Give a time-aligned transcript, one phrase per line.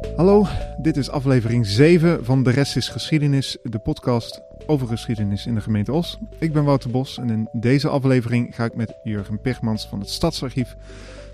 [0.00, 0.46] Hallo,
[0.78, 5.60] dit is aflevering 7 van De Rest is Geschiedenis, de podcast over geschiedenis in de
[5.60, 6.18] gemeente Os.
[6.38, 10.10] Ik ben Wouter Bos en in deze aflevering ga ik met Jurgen Pechmans van het
[10.10, 10.76] Stadsarchief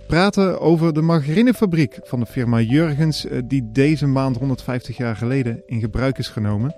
[0.06, 5.62] praten over de margarinefabriek van de firma Jurgens, eh, die deze maand 150 jaar geleden
[5.66, 6.74] in gebruik is genomen.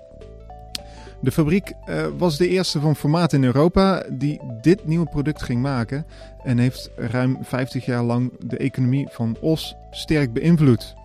[1.21, 5.61] De fabriek uh, was de eerste van formaat in Europa die dit nieuwe product ging
[5.61, 6.05] maken
[6.43, 10.97] en heeft ruim 50 jaar lang de economie van Os sterk beïnvloed.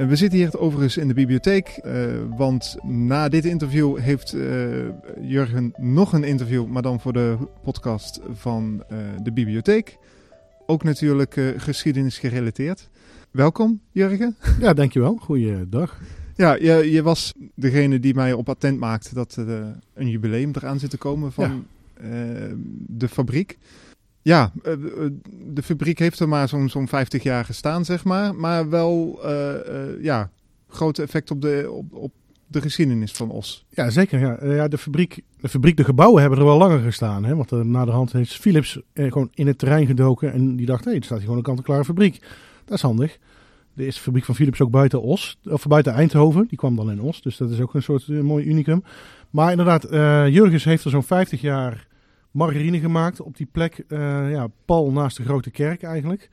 [0.00, 1.92] Uh, we zitten hier overigens in de bibliotheek, uh,
[2.36, 4.36] want na dit interview heeft
[5.20, 8.84] Jurgen nog een interview, maar dan voor de podcast van
[9.22, 9.98] de bibliotheek.
[10.66, 12.88] Ook natuurlijk geschiedenis gerelateerd.
[13.30, 14.36] Welkom, Jurgen.
[14.60, 15.16] Ja, dankjewel.
[15.16, 16.00] Goeiedag.
[16.36, 20.78] Ja, je, je was degene die mij op attent maakte dat er een jubileum eraan
[20.78, 21.64] zit te komen van
[22.00, 22.48] ja.
[22.86, 23.58] de fabriek.
[24.30, 24.72] Ja, uh,
[25.30, 28.34] de fabriek heeft er maar zo'n zo'n 50 jaar gestaan, zeg maar.
[28.34, 29.20] Maar wel,
[30.00, 30.30] ja,
[30.68, 32.12] grote effect op de, op, op
[32.46, 33.66] de geschiedenis van Os.
[33.68, 34.20] Ja, zeker.
[34.20, 34.54] Ja.
[34.54, 37.24] ja, de, fabriek, de fabriek, de gebouwen hebben er wel langer gestaan.
[37.24, 37.36] Hè?
[37.36, 40.32] Want na de hand heeft Philips gewoon in het terrein gedoken.
[40.32, 42.20] En die dacht, hé, er staat hier gewoon een kant-en-klare fabriek.
[42.64, 43.18] Dat is handig.
[43.74, 46.46] De eerste fabriek van Philips ook buiten Os, of buiten Eindhoven.
[46.48, 48.84] Die kwam dan in Os, dus dat is ook een soort uh, mooi unicum.
[49.30, 51.86] Maar inderdaad, uh, Jurgens heeft er zo'n 50 jaar
[52.30, 56.30] margarine gemaakt op die plek, uh, ja, pal naast de grote kerk eigenlijk.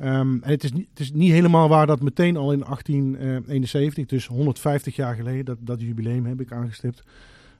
[0.00, 4.06] Um, en het is, niet, het is niet helemaal waar dat meteen al in 1871,
[4.06, 7.02] dus 150 jaar geleden, dat, dat jubileum heb ik aangestipt,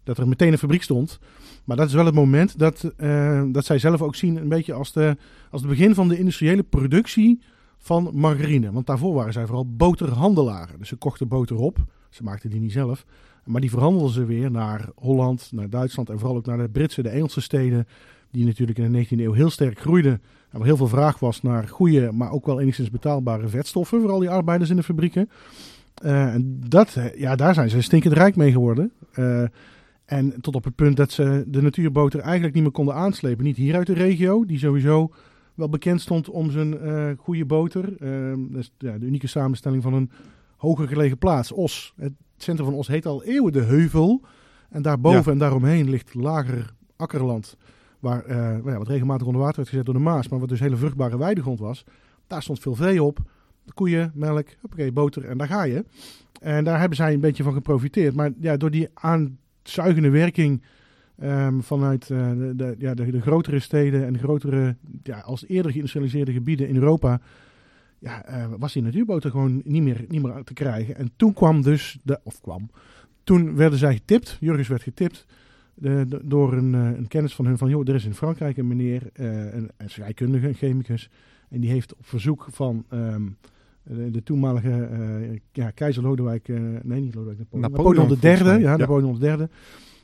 [0.05, 1.19] dat er meteen een fabriek stond.
[1.65, 4.73] Maar dat is wel het moment dat, uh, dat zij zelf ook zien een beetje
[4.73, 5.17] als, de,
[5.51, 7.41] als het begin van de industriële productie
[7.79, 8.73] van margarine.
[8.73, 10.79] Want daarvoor waren zij vooral boterhandelaren.
[10.79, 11.79] Dus ze kochten boter op.
[12.11, 13.05] Ze maakten die niet zelf.
[13.49, 17.03] Maar die verhandelden ze weer naar Holland, naar Duitsland en vooral ook naar de Britse,
[17.03, 17.87] de Engelse steden.
[18.31, 20.23] Die natuurlijk in de 19e eeuw heel sterk groeiden.
[20.51, 24.01] En er heel veel vraag was naar goede, maar ook wel enigszins betaalbare vetstoffen.
[24.01, 25.31] Vooral die arbeiders in de fabrieken.
[26.05, 28.93] Uh, en dat, ja, daar zijn ze stinkend rijk mee geworden.
[29.15, 29.43] Uh,
[30.05, 33.45] en tot op het punt dat ze de natuurboter eigenlijk niet meer konden aanslepen.
[33.45, 35.13] Niet hier uit de regio, die sowieso
[35.55, 37.85] wel bekend stond om zijn uh, goede boter.
[38.01, 40.11] Uh, dat is ja, de unieke samenstelling van een
[40.57, 41.53] hoger gelegen plaats.
[41.53, 41.95] Os.
[42.43, 44.23] Centrum van Os heet al eeuwen de Heuvel.
[44.71, 45.31] En daarboven ja.
[45.31, 47.57] en daaromheen ligt lager akkerland.
[47.99, 50.29] Waar uh, ja, wat regelmatig onder water werd gezet door de Maas.
[50.29, 51.85] Maar wat dus hele vruchtbare weidegrond was.
[52.27, 53.19] Daar stond veel vee op.
[53.75, 55.85] Koeien, melk, oké, boter en daar ga je.
[56.41, 58.15] En daar hebben zij een beetje van geprofiteerd.
[58.15, 60.63] Maar ja, door die aanzuigende werking
[61.23, 65.47] Um, vanuit uh, de, de, ja, de, de, grotere steden en de grotere, ja, als
[65.47, 67.21] eerder geïndustrialiseerde gebieden in Europa,
[67.99, 70.97] ja, uh, was die natuurboter gewoon niet meer, niet meer te krijgen.
[70.97, 72.71] En toen kwam dus, de, of kwam,
[73.25, 75.27] toen werden zij getipt, Jurgens werd getipt,
[75.75, 78.57] de, de, door een, uh, een kennis van hun van, joh, er is in Frankrijk
[78.57, 81.11] een meneer, een, een scheikundige, een chemicus,
[81.49, 83.37] en die heeft op verzoek van um,
[83.83, 84.89] de, de, toenmalige
[85.53, 86.49] ja, keizer Lodewijk,
[86.83, 89.47] nee niet Lodewijk, Napoleon, Napoleon, III, ja, ja, Napoleon III,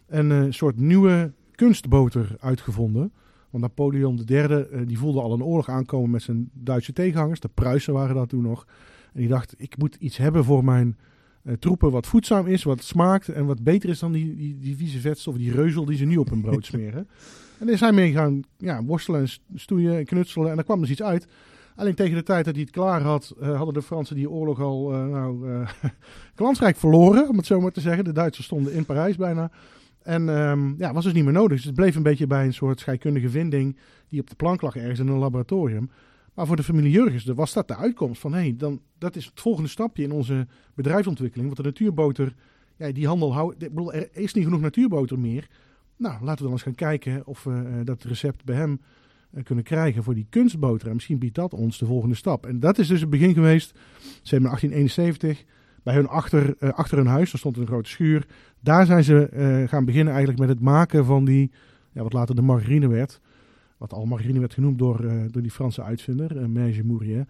[0.06, 3.12] een soort nieuwe kunstboter uitgevonden.
[3.54, 7.41] Want Napoleon III uh, die voelde al een oorlog aankomen met zijn Duitse tegenhangers.
[7.41, 8.66] De Pruisen waren dat toen nog.
[9.12, 10.97] En die dacht, ik moet iets hebben voor mijn
[11.42, 14.76] uh, troepen wat voedzaam is, wat smaakt en wat beter is dan die, die, die
[14.76, 17.09] vieze vetstof, die reuzel die ze nu op hun brood smeren.
[17.60, 20.91] en daar zijn mee gaan ja, worstelen en stoeien en knutselen en er kwam dus
[20.91, 21.26] iets uit.
[21.76, 24.60] Alleen tegen de tijd dat hij het klaar had, uh, hadden de Fransen die oorlog
[24.60, 25.64] al nou,
[26.34, 28.04] glansrijk verloren, om het zo maar te zeggen.
[28.04, 29.50] De Duitsers stonden in Parijs bijna.
[30.04, 31.56] En um, ja, was dus niet meer nodig.
[31.56, 33.76] Dus het bleef een beetje bij een soort scheikundige vinding
[34.09, 35.91] die op de plank lag ergens in een laboratorium.
[36.34, 39.25] Maar voor de familie Jurgens was dat de uitkomst van, hé, hey, dan dat is
[39.25, 41.47] het volgende stapje in onze bedrijfsontwikkeling.
[41.47, 42.34] Want de natuurboter,
[42.76, 45.48] ja, die handel houdt, bedoel, er is niet genoeg natuurboter meer.
[45.97, 48.81] Nou, laten we dan eens gaan kijken of we uh, dat recept bij hem
[49.34, 50.88] uh, kunnen krijgen voor die kunstboter.
[50.88, 52.47] En misschien biedt dat ons de volgende stap.
[52.47, 53.78] En dat is dus het begin geweest,
[54.22, 55.44] zeg maar 1871
[55.82, 58.26] bij hun achter, uh, achter hun huis, daar stond een grote schuur.
[58.64, 61.50] Daar zijn ze uh, gaan beginnen eigenlijk met het maken van die,
[61.92, 63.20] ja, wat later de margarine werd.
[63.76, 67.26] Wat al margarine werd genoemd door, uh, door die Franse uitvinder, uh, Merge Mourier.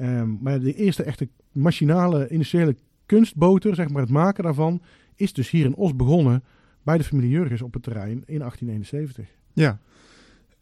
[0.00, 2.76] Um, maar de eerste echte machinale industriële
[3.06, 4.82] kunstboter, zeg maar het maken daarvan,
[5.14, 6.42] is dus hier in Os begonnen
[6.82, 9.28] bij de familie Jurgens op het terrein in 1871.
[9.52, 9.78] Ja,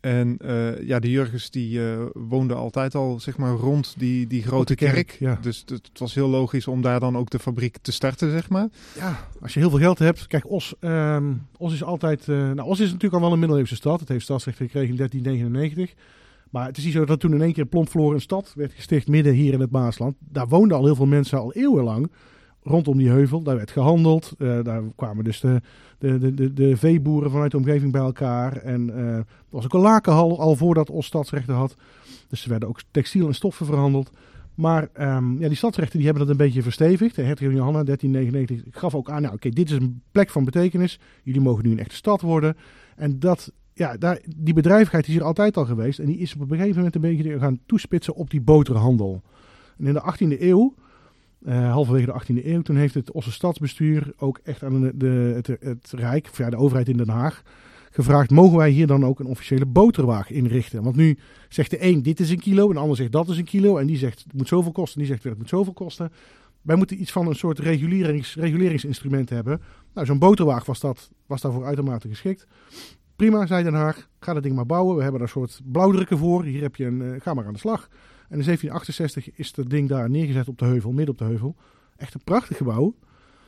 [0.06, 4.42] en uh, ja, de Jurgens die uh, woonden altijd al zeg maar rond die, die
[4.42, 4.94] grote kerk.
[4.94, 5.16] kerk.
[5.18, 5.38] Ja.
[5.40, 8.68] Dus het was heel logisch om daar dan ook de fabriek te starten, zeg maar.
[8.94, 10.26] Ja, als je heel veel geld hebt.
[10.26, 12.26] Kijk, Os, um, Os is altijd...
[12.26, 14.00] Uh, nou, Os is natuurlijk al wel een middeleeuwse stad.
[14.00, 15.94] Het heeft stadsrecht gekregen in 1399.
[16.50, 19.08] Maar het is niet zo dat toen in één keer plompvloor een stad werd gesticht
[19.08, 20.16] midden hier in het Maasland.
[20.18, 22.10] Daar woonden al heel veel mensen al eeuwenlang
[22.66, 23.42] rondom die heuvel.
[23.42, 24.34] Daar werd gehandeld.
[24.38, 25.60] Uh, daar kwamen dus de,
[25.98, 28.56] de, de, de, veeboeren vanuit de omgeving bij elkaar.
[28.56, 31.76] En uh, er was ook een lakenhal al voordat Os stadsrechten had.
[32.28, 34.10] Dus er werden ook textiel en stoffen verhandeld.
[34.54, 37.14] Maar ehm, ja, die stadsrechten die hebben dat een beetje verstevigd.
[37.14, 41.00] De hertogin Johanna 1399 gaf ook aan, nou oké, dit is een plek van betekenis.
[41.22, 42.56] Jullie mogen nu een echte stad worden.
[42.96, 45.98] En dat, ja, daar, die bedrijvigheid is hier altijd al geweest.
[45.98, 49.22] En die is op een gegeven moment een beetje gaan toespitsen op die boterhandel.
[49.78, 50.74] En in de 18e eeuw,
[51.46, 55.42] uh, halverwege de 18e eeuw, toen heeft het Osse stadsbestuur ook echt aan de, de
[55.60, 57.42] het, Rijk, ja, de overheid in Den Haag,
[57.90, 60.82] gevraagd: mogen wij hier dan ook een officiële boterwaag inrichten?
[60.82, 63.38] Want nu zegt de een: dit is een kilo, en de ander zegt dat is
[63.38, 65.72] een kilo, en die zegt het moet zoveel kosten, en die zegt het moet zoveel
[65.72, 66.12] kosten.
[66.62, 69.60] Wij moeten iets van een soort regulerings, reguleringsinstrument hebben.
[69.94, 72.46] Nou, zo'n boterwaag was, dat, was daarvoor uitermate geschikt.
[73.16, 74.08] Prima, zei Den Haag.
[74.20, 74.96] Ga dat ding maar bouwen.
[74.96, 76.44] We hebben er een soort blauwdrukken voor.
[76.44, 77.00] Hier heb je een.
[77.00, 77.88] Uh, ga maar aan de slag.
[78.28, 81.56] En in 1768 is dat ding daar neergezet op de heuvel, midden op de heuvel.
[81.96, 82.94] Echt een prachtig gebouw.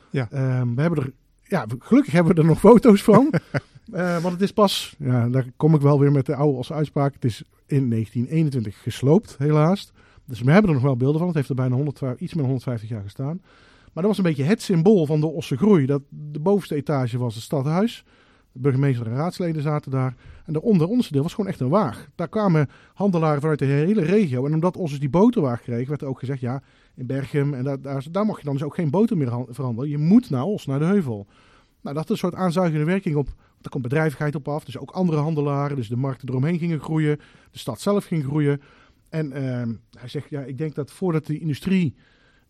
[0.09, 0.59] Ja.
[0.59, 1.13] Um, we hebben er.
[1.43, 3.33] Ja, gelukkig hebben we er nog foto's van.
[3.93, 6.71] Uh, want het is pas, ja, daar kom ik wel weer met de oude als
[6.71, 7.13] uitspraak.
[7.13, 9.91] Het is in 1921 gesloopt, helaas.
[10.25, 11.27] Dus we hebben er nog wel beelden van.
[11.27, 13.41] Het heeft er bijna 100, iets meer dan 150 jaar gestaan.
[13.93, 15.85] Maar dat was een beetje het symbool van de Osse groei.
[15.85, 18.05] Dat de bovenste etage was het stadhuis.
[18.51, 20.15] De burgemeester en raadsleden zaten daar.
[20.45, 22.07] En de onder, onderste deel was gewoon echt een waag.
[22.15, 24.45] Daar kwamen handelaren vanuit de hele regio.
[24.45, 26.39] En omdat Os dus die boterwaag kreeg, werd er ook gezegd...
[26.39, 26.61] ja,
[26.95, 29.89] in Berchem, en daar, daar, daar mag je dan dus ook geen boter meer verhandelen.
[29.89, 31.27] Je moet naar Os, naar de heuvel.
[31.81, 33.29] Nou, dat had een soort aanzuigende werking op
[33.61, 34.65] er komt bedrijvigheid op af.
[34.65, 35.75] Dus ook andere handelaren.
[35.75, 37.19] Dus de markten eromheen gingen groeien.
[37.51, 38.61] De stad zelf ging groeien.
[39.09, 41.95] En ehm, hij zegt, ja, ik denk dat voordat de industrie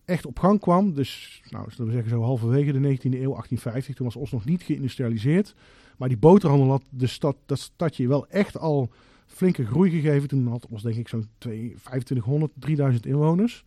[0.05, 3.95] echt op gang kwam, dus nou, zullen we zeggen zo halverwege de 19e eeuw, 1850,
[3.95, 5.55] toen was Os nog niet geïndustrialiseerd.
[5.99, 8.89] Maar die boterhandel had de stad, dat stadje wel echt al
[9.25, 10.27] flinke groei gegeven.
[10.27, 13.63] Toen had Os denk ik zo'n 2500, 3000 inwoners.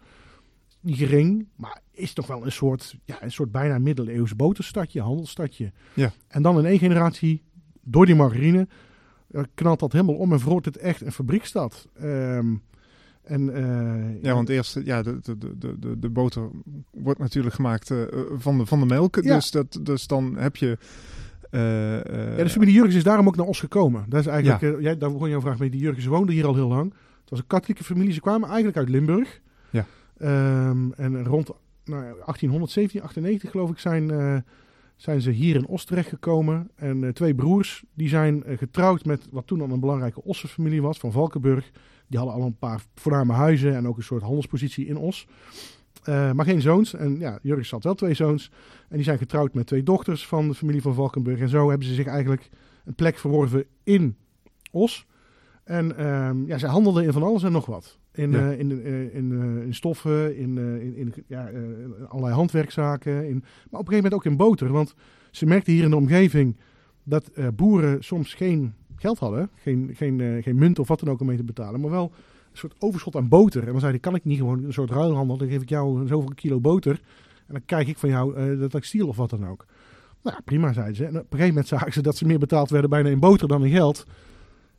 [0.80, 5.72] Niet gering, maar is toch wel een soort, ja, een soort bijna middeleeuws boterstadje, handelsstadje.
[5.94, 6.12] Ja.
[6.28, 7.42] En dan in één generatie,
[7.82, 8.68] door die margarine,
[9.54, 11.88] knalt dat helemaal om en verhoort het echt een fabriekstad.
[12.02, 12.62] Um,
[13.22, 16.50] en, uh, ja, want eerst, ja, de, de, de, de, de boter
[16.90, 18.02] wordt natuurlijk gemaakt uh,
[18.32, 19.16] van, de, van de melk.
[19.16, 19.34] Ja.
[19.34, 20.78] Dus, dat, dus dan heb je...
[21.58, 24.04] ja, de familie Jurgens is daarom ook naar Os gekomen.
[24.08, 24.80] Dat is eigenlijk, ja.
[24.80, 25.70] jij, daar begon jouw vraag mee.
[25.70, 26.90] Die Jurgens woonden hier al heel lang.
[27.20, 28.12] Het was een katholieke familie.
[28.12, 29.40] Ze kwamen eigenlijk uit Limburg.
[29.70, 29.86] Ja.
[30.68, 31.50] Um, en rond
[31.84, 34.44] nou, 1817, 1898 geloof ik, zijn,
[34.96, 36.70] zijn ze hier in Os terechtgekomen.
[36.74, 40.82] En uh, twee broers, die zijn uh, getrouwd met wat toen al een belangrijke Osse-familie
[40.82, 41.70] was, van Valkenburg.
[42.06, 45.26] Die hadden al een paar voorname huizen en ook een soort handelspositie in Os.
[46.06, 46.94] Maar geen zoons.
[46.94, 48.50] En ja, Jurgens had wel twee zoons.
[48.88, 51.40] En die zijn getrouwd met twee dochters van de familie van Valkenburg.
[51.40, 52.50] En zo hebben ze zich eigenlijk
[52.84, 54.16] een plek verworven in
[54.70, 55.06] Os.
[55.64, 57.98] En ehm, ja, zij handelden in van alles en nog wat.
[58.12, 59.32] In, uh, in, uh, in,
[59.64, 61.50] in, stoffen, in, in, in ja,
[62.08, 63.28] allerlei handwerkzaken.
[63.28, 64.72] In, maar op een gegeven moment ook in boter.
[64.72, 64.94] Want
[65.30, 66.56] ze merkten hier in de omgeving
[67.02, 69.50] dat boeren soms geen geld hadden.
[69.54, 71.80] Geen, geen, geen munt of wat dan ook om mee te betalen.
[71.80, 72.12] Maar wel
[72.52, 73.62] een soort overschot aan boter.
[73.66, 75.36] En dan zeiden, kan ik niet gewoon een soort ruilhandel.
[75.36, 77.00] Dan geef ik jou zoveel kilo boter.
[77.46, 79.66] En dan krijg ik van jou dat textiel of wat dan ook.
[80.22, 81.04] Nou ja, prima, zeiden ze.
[81.04, 83.48] En op een gegeven moment zagen ze dat ze meer betaald werden bijna in boter
[83.48, 84.06] dan in geld.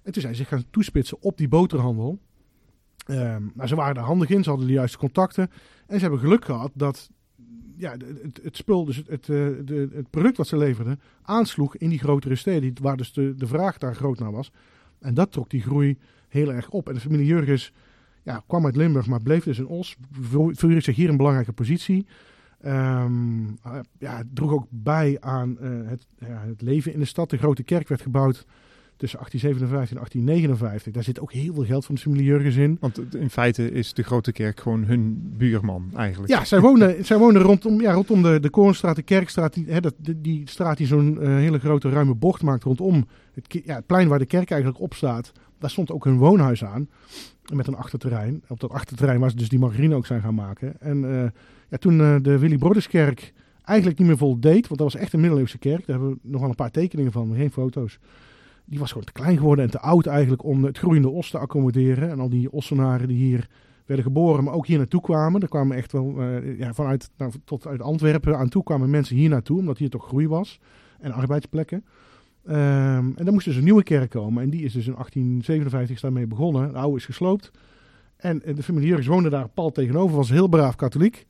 [0.04, 2.20] En toen zijn ze gaan toespitsen op die boterhandel.
[3.08, 5.52] Um, nou, ze waren er handig in, ze hadden de juiste contacten.
[5.88, 7.10] En ze hebben geluk gehad dat
[7.78, 9.46] ja, het, het spul, dus het, het, eh,
[9.94, 12.74] het product wat ze leverden, aansloeg in die grotere steden.
[12.82, 14.52] Waar dus de, de vraag daar groot naar was.
[15.00, 15.98] En dat trok die groei
[16.34, 16.88] heel erg op.
[16.88, 17.74] En de familie Jurgens
[18.24, 19.98] ja, kwam uit Limburg, maar bleef dus in Os.
[20.52, 22.06] Voerde zich hier een belangrijke positie.
[22.66, 23.58] Um,
[24.00, 27.30] ja, droeg ook bij aan uh, het, ja, het leven in de stad.
[27.30, 28.46] De grote kerk werd gebouwd
[29.04, 30.94] tussen 1857 en 1859.
[30.94, 32.78] Daar zit ook heel veel geld van de familie Jurgens in.
[32.80, 36.32] Want in feite is de Grote Kerk gewoon hun buurman eigenlijk.
[36.32, 39.54] Ja, zij wonen, zij wonen rondom, ja, rondom de, de Korenstraat, de Kerkstraat.
[39.54, 43.62] Die, hè, dat, die, straat die zo'n uh, hele grote ruime bocht maakt rondom het,
[43.66, 45.32] ja, het plein waar de kerk eigenlijk op staat.
[45.60, 46.90] Daar stond ook hun woonhuis aan.
[47.54, 48.44] Met een achterterrein.
[48.48, 50.82] Op dat achterterrein waar ze dus die margarine ook zijn gaan maken.
[50.82, 51.24] En uh,
[51.70, 53.34] ja, toen uh, de Willy Broderskerk
[53.64, 54.68] eigenlijk niet meer voldeed.
[54.68, 55.86] Want dat was echt een middeleeuwse kerk.
[55.86, 58.00] Daar hebben we nog wel een paar tekeningen van, geen foto's
[58.66, 61.38] die was gewoon te klein geworden en te oud eigenlijk om het groeiende os te
[61.38, 62.10] accommoderen.
[62.10, 63.50] En al die ossenaren die hier
[63.86, 65.42] werden geboren, maar ook hier naartoe kwamen.
[65.42, 69.16] Er kwamen echt wel uh, ja, vanuit nou, tot uit Antwerpen aan toe kwamen mensen
[69.16, 70.60] hier naartoe, omdat hier toch groei was
[71.00, 71.86] en arbeidsplekken.
[72.48, 72.54] Um,
[73.16, 74.44] en dan moest dus een nieuwe kerk komen.
[74.44, 76.72] En die is dus in 1857 daarmee begonnen.
[76.72, 77.52] De oude is gesloopt.
[78.18, 81.26] En, de familie Jurgens woonde daar pal tegenover, was heel braaf katholiek.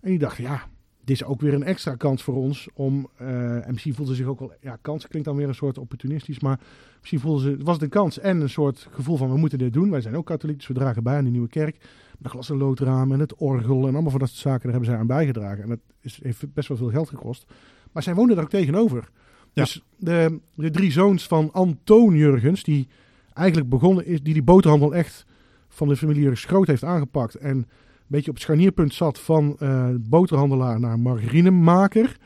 [0.00, 0.62] En die dacht, ja,
[1.06, 3.08] dit is ook weer een extra kans voor ons om.
[3.20, 4.52] Uh, en misschien voelden ze zich ook wel.
[4.60, 6.40] Ja, kans klinkt dan weer een soort opportunistisch.
[6.40, 6.60] Maar
[6.98, 7.64] misschien voelden ze.
[7.64, 9.90] Was het een kans en een soort gevoel van we moeten dit doen.
[9.90, 11.76] Wij zijn ook katholiek, dus we dragen bij aan die nieuwe kerk.
[12.18, 14.62] De glas- en loodraam en het orgel en allemaal van dat soort zaken.
[14.62, 15.62] Daar hebben zij aan bijgedragen.
[15.62, 17.46] En dat is, heeft best wel veel geld gekost.
[17.92, 19.10] Maar zij woonden daar ook tegenover.
[19.52, 22.88] Dus de, de drie zoons van Antoon Jurgens, die
[23.32, 25.26] eigenlijk begonnen is, die die boterhandel echt
[25.68, 27.34] van de familie Jurgens Groot heeft aangepakt.
[27.34, 27.68] En
[28.06, 32.16] beetje op het scharnierpunt zat van uh, boterhandelaar naar margarinemaker.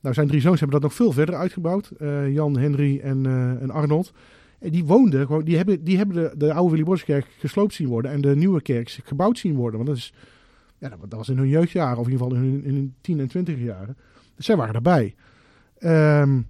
[0.00, 1.90] Nou, zijn drie zoons hebben dat nog veel verder uitgebouwd.
[1.98, 4.12] Uh, Jan, Henry en, uh, en Arnold.
[4.58, 8.10] En die woonden die hebben, die hebben de, de oude Willy Boskerk gesloopt zien worden
[8.10, 9.76] en de nieuwe kerk gebouwd zien worden.
[9.76, 10.12] Want dat, is,
[10.78, 13.20] ja, dat, was in hun jeugdjaren, of in ieder geval in hun, in hun tien
[13.20, 13.96] en twintig jaren.
[14.34, 15.14] Dus zij waren erbij.
[15.78, 16.48] Um,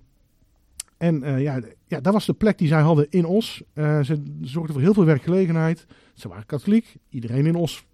[0.97, 3.63] en ja, ja, dat was de plek die zij hadden in Os.
[3.75, 5.87] Ze zorgden voor heel veel werkgelegenheid.
[6.15, 6.97] Ze waren katholiek.
[7.09, 7.86] Iedereen in Os,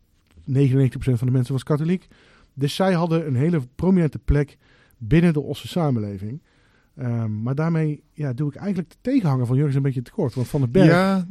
[0.48, 0.48] 99%
[0.98, 2.06] van de mensen was katholiek.
[2.54, 4.58] Dus zij hadden een hele prominente plek
[4.98, 6.42] binnen de Osse samenleving.
[6.98, 10.34] Um, maar daarmee ja, doe ik eigenlijk de tegenhanger van Jurgens een beetje tekort.
[10.34, 10.86] Want Van den Berg...
[10.86, 11.24] Ja,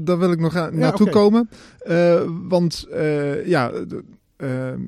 [0.00, 1.22] daar wil ik nog aan, naartoe okay.
[1.22, 1.48] komen.
[1.86, 2.86] Uh, want
[3.44, 3.72] ja,
[4.38, 4.82] Ehm,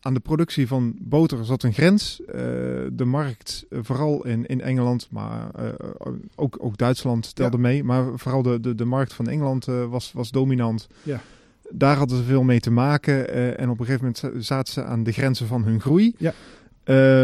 [0.00, 2.20] aan de productie van boter zat een grens.
[2.92, 5.50] De markt, vooral in, in Engeland, maar
[6.34, 7.62] ook, ook Duitsland telde ja.
[7.62, 7.84] mee.
[7.84, 10.86] Maar vooral de, de, de markt van Engeland was, was dominant.
[11.02, 11.20] Ja.
[11.76, 13.34] Daar hadden ze veel mee te maken.
[13.58, 16.14] en op een gegeven moment zaten ze aan de grenzen van hun groei.
[16.18, 16.32] Ja.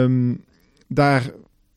[0.02, 0.44] Um,
[0.88, 1.30] daar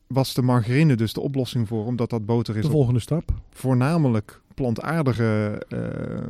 [0.06, 2.64] was de margarine dus de oplossing voor, omdat dat boter is.
[2.64, 3.30] De volgende stap.
[3.50, 5.62] Voornamelijk plantaardige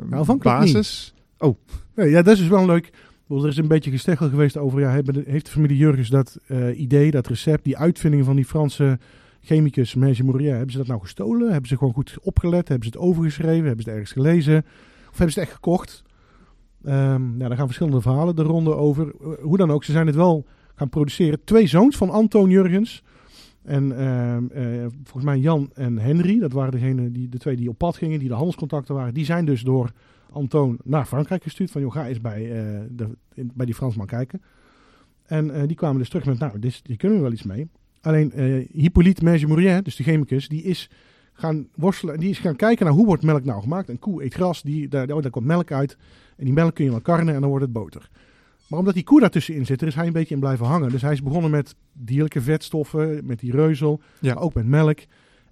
[0.08, 1.14] nou, basis.
[1.14, 1.22] Niet.
[1.50, 1.56] Oh.
[1.94, 2.92] Nee, ja, dat is dus wel leuk.
[3.28, 4.90] Er is een beetje gesteggel geweest over, ja,
[5.26, 8.98] heeft de familie Jurgens dat uh, idee, dat recept, die uitvinding van die Franse
[9.40, 11.50] chemicus Merge Mourier, hebben ze dat nou gestolen?
[11.50, 12.68] Hebben ze gewoon goed opgelet?
[12.68, 13.66] Hebben ze het overgeschreven?
[13.66, 14.64] Hebben ze het ergens gelezen?
[15.10, 16.02] Of hebben ze het echt gekocht?
[16.86, 19.06] Um, nou, daar gaan verschillende verhalen de ronde over.
[19.06, 21.44] Uh, hoe dan ook, ze zijn het wel gaan produceren.
[21.44, 23.02] Twee zoons van Antoon Jurgens.
[23.62, 27.68] En uh, uh, volgens mij Jan en Henry, dat waren degene die, de twee die
[27.68, 29.14] op pad gingen, die de handelscontacten waren.
[29.14, 29.92] Die zijn dus door
[30.30, 31.70] Antoon naar Frankrijk gestuurd.
[31.70, 34.42] Van, joh, ga eens bij, uh, de, bij die Fransman kijken.
[35.26, 37.68] En die kwamen dus terug met, nou, dit, hier kunnen we wel iets mee.
[38.00, 38.32] Alleen
[38.72, 40.90] Hippolyte Merge dus de chemicus, die is
[41.32, 42.18] gaan worstelen.
[42.18, 43.88] Die is gaan kijken naar hoe wordt melk nou gemaakt.
[43.88, 45.96] Een koe eet gras, die, daar, daar komt melk uit.
[46.36, 48.10] En die melk kun je wel karnen en dan wordt het boter.
[48.66, 50.90] Maar omdat die koe daartussenin zit, is hij een beetje in blijven hangen.
[50.90, 54.34] Dus hij is begonnen met dierlijke vetstoffen, met die reuzel, ja.
[54.34, 54.98] maar ook met melk.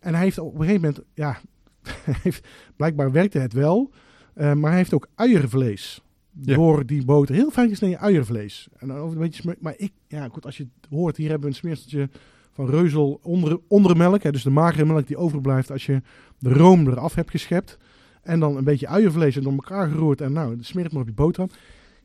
[0.00, 1.40] En hij heeft op een gegeven moment, ja,
[2.22, 3.90] heeft, blijkbaar werkte het wel.
[4.36, 6.02] Uh, maar hij heeft ook uiervlees.
[6.40, 6.54] Ja.
[6.54, 7.34] Door die boter.
[7.34, 8.68] Heel fijn gesneden uiervlees.
[8.78, 11.48] En dan over een beetje Maar ik, ja, goed, als je het hoort, hier hebben
[11.48, 12.08] we een smeersteltje
[12.52, 14.22] van reuzel onder, onder melk.
[14.22, 16.02] Hè, dus de magere melk die overblijft als je
[16.38, 17.78] de room eraf hebt geschept.
[18.22, 20.20] En dan een beetje uiervlees en door elkaar geroerd.
[20.20, 21.50] En nou, smeer het maar op je boterham.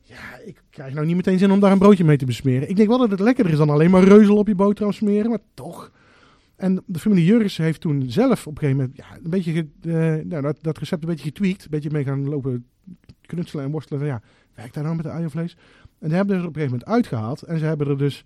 [0.02, 2.68] Ja, ik krijg nou niet meteen zin om daar een broodje mee te besmeren.
[2.68, 5.30] Ik denk wel dat het lekkerder is dan alleen maar reuzel op je boterham smeren.
[5.30, 5.92] Maar toch.
[6.56, 10.24] En de familie Jurgens heeft toen zelf op een gegeven moment ja, een beetje uh,
[10.24, 11.64] nou, dat, dat, recept een beetje getweakt.
[11.64, 12.66] Een beetje mee gaan lopen
[13.20, 14.00] knutselen en worstelen.
[14.00, 14.22] Van, ja,
[14.54, 15.56] werkt daar nou met de uienvlees?
[15.98, 17.42] En die hebben ze er op een gegeven moment uitgehaald.
[17.42, 18.24] En ze hebben er dus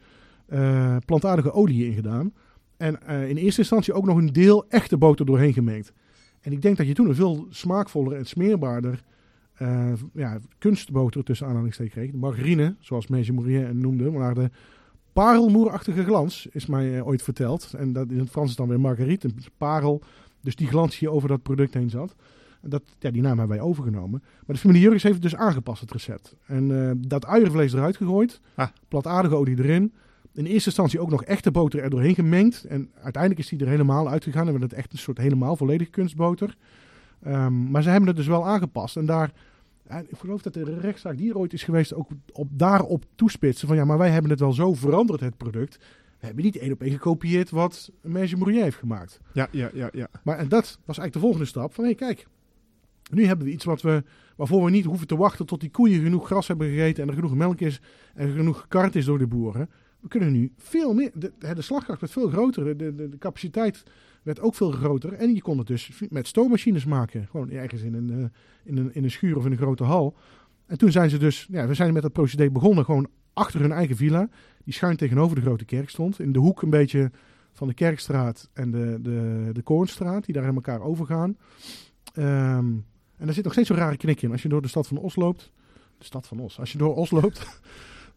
[0.49, 2.33] uh, plantaardige olie in gedaan.
[2.77, 5.93] En uh, in eerste instantie ook nog een deel echte boter doorheen gemengd.
[6.43, 9.03] En ik denk dat je toen een veel smaakvoller en smeerbaarder
[10.13, 12.11] ja, kunstboter tussen aanhalingstekens kreeg.
[12.11, 14.11] De margarine, zoals Meisje Mourier noemde.
[14.11, 14.51] Maar de
[15.13, 17.73] parelmoerachtige glans, is mij uh, ooit verteld.
[17.77, 20.03] En dat in het Frans is dan weer marguerite, parel.
[20.41, 22.15] Dus die glans die over dat product heen zat.
[22.61, 24.23] Dat, ja, die naam hebben wij overgenomen.
[24.23, 26.37] Maar de familie Jurgens heeft het dus aangepast, het recept.
[26.47, 28.41] En uh, dat uiervlees eruit gegooid.
[28.55, 28.69] Ah.
[28.89, 29.93] Plataardige olie erin.
[30.35, 32.65] In eerste instantie ook nog echte boter er doorheen gemengd.
[32.65, 34.47] En uiteindelijk is die er helemaal uitgegaan.
[34.47, 36.57] En werd het echt een soort helemaal volledig kunstboter.
[37.27, 38.97] Um, maar ze hebben het dus wel aangepast.
[38.97, 39.33] En daar
[40.01, 43.69] ik geloof dat de rechtszaak die er ooit is geweest ook op, daarop toespitsen.
[43.69, 45.79] Van ja, maar wij hebben het wel zo veranderd, het product.
[46.19, 49.21] We hebben niet één op één gekopieerd wat Merge Mourier heeft gemaakt.
[49.33, 50.09] Ja, ja, ja, ja.
[50.23, 51.75] Maar en dat was eigenlijk de volgende stap.
[51.75, 52.27] Van hé, hey, kijk.
[53.11, 54.05] Nu hebben we iets wat we,
[54.37, 57.03] waarvoor we niet hoeven te wachten tot die koeien genoeg gras hebben gegeten.
[57.03, 57.81] En er genoeg melk is.
[58.15, 59.71] En er genoeg gekart is door de boeren.
[60.03, 61.11] We kunnen nu veel meer.
[61.15, 62.77] De, de slagkracht wordt veel groter.
[62.77, 63.83] De, de, capaciteit
[64.23, 65.13] werd ook veel groter.
[65.13, 67.27] En je kon het dus met stoommachines maken.
[67.31, 68.25] Gewoon ergens in een, uh,
[68.65, 70.17] in een, in een schuur of in een grote hal.
[70.67, 72.85] En toen zijn ze dus, ja, we zijn met dat procedé begonnen.
[72.85, 74.29] Gewoon achter hun eigen villa.
[74.65, 76.19] Die schuin tegenover de grote kerk stond.
[76.19, 77.11] In de hoek een beetje
[77.53, 80.25] van de Kerkstraat en de, de, de Koornstraat.
[80.25, 81.37] Die daar in elkaar overgaan.
[82.19, 82.85] Um,
[83.17, 84.33] en er zit nog steeds zo'n rare knik in.
[84.33, 85.53] Als je door de stad van Os loopt.
[85.99, 86.59] De stad van Os.
[86.59, 87.47] Als je door Os loopt.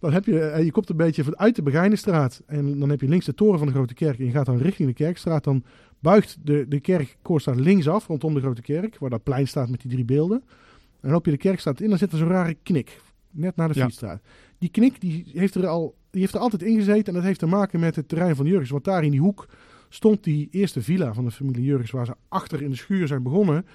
[0.05, 2.41] Dan heb je, eh, je komt een beetje vanuit de Begijnenstraat.
[2.45, 4.19] En dan heb je links de toren van de Grote Kerk.
[4.19, 5.43] En je gaat dan richting de Kerkstraat.
[5.43, 5.63] Dan
[5.99, 8.97] buigt de, de kerk links linksaf rondom de Grote Kerk.
[8.97, 10.41] Waar dat plein staat met die drie beelden.
[10.41, 11.89] En dan loop je de Kerkstraat in.
[11.89, 13.01] Dan zit er zo'n rare knik.
[13.31, 13.85] Net naar de ja.
[13.85, 14.21] Fietsstraat.
[14.57, 17.05] Die knik die heeft, er al, die heeft er altijd in gezeten.
[17.05, 18.69] En dat heeft te maken met het terrein van Jurgens.
[18.69, 19.47] Want daar in die hoek
[19.89, 21.91] stond die eerste villa van de familie Jurgens.
[21.91, 23.65] Waar ze achter in de schuur zijn begonnen.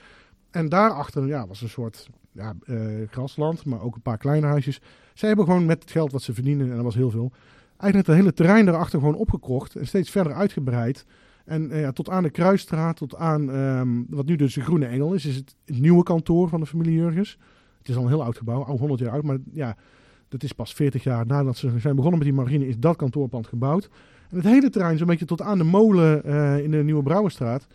[0.50, 4.80] En daarachter ja, was een soort ja, uh, grasland, maar ook een paar kleine huisjes.
[5.14, 7.32] Zij hebben gewoon met het geld wat ze verdienen, en dat was heel veel,
[7.76, 11.06] eigenlijk het hele terrein daarachter gewoon opgekocht en steeds verder uitgebreid.
[11.44, 14.86] En uh, ja, tot aan de Kruisstraat, tot aan um, wat nu dus de Groene
[14.86, 17.38] Engel is, is het, het, nieuwe kantoor van de familie Jurgens.
[17.78, 19.76] Het is al een heel oud gebouw, al 100 jaar oud, maar ja,
[20.28, 23.46] Dat is pas 40 jaar nadat ze zijn begonnen met die marine, is dat kantoorpand
[23.46, 23.90] gebouwd.
[24.30, 27.66] En het hele terrein, zo'n beetje tot aan de molen eh, in de Nieuwe Brouwerstraat,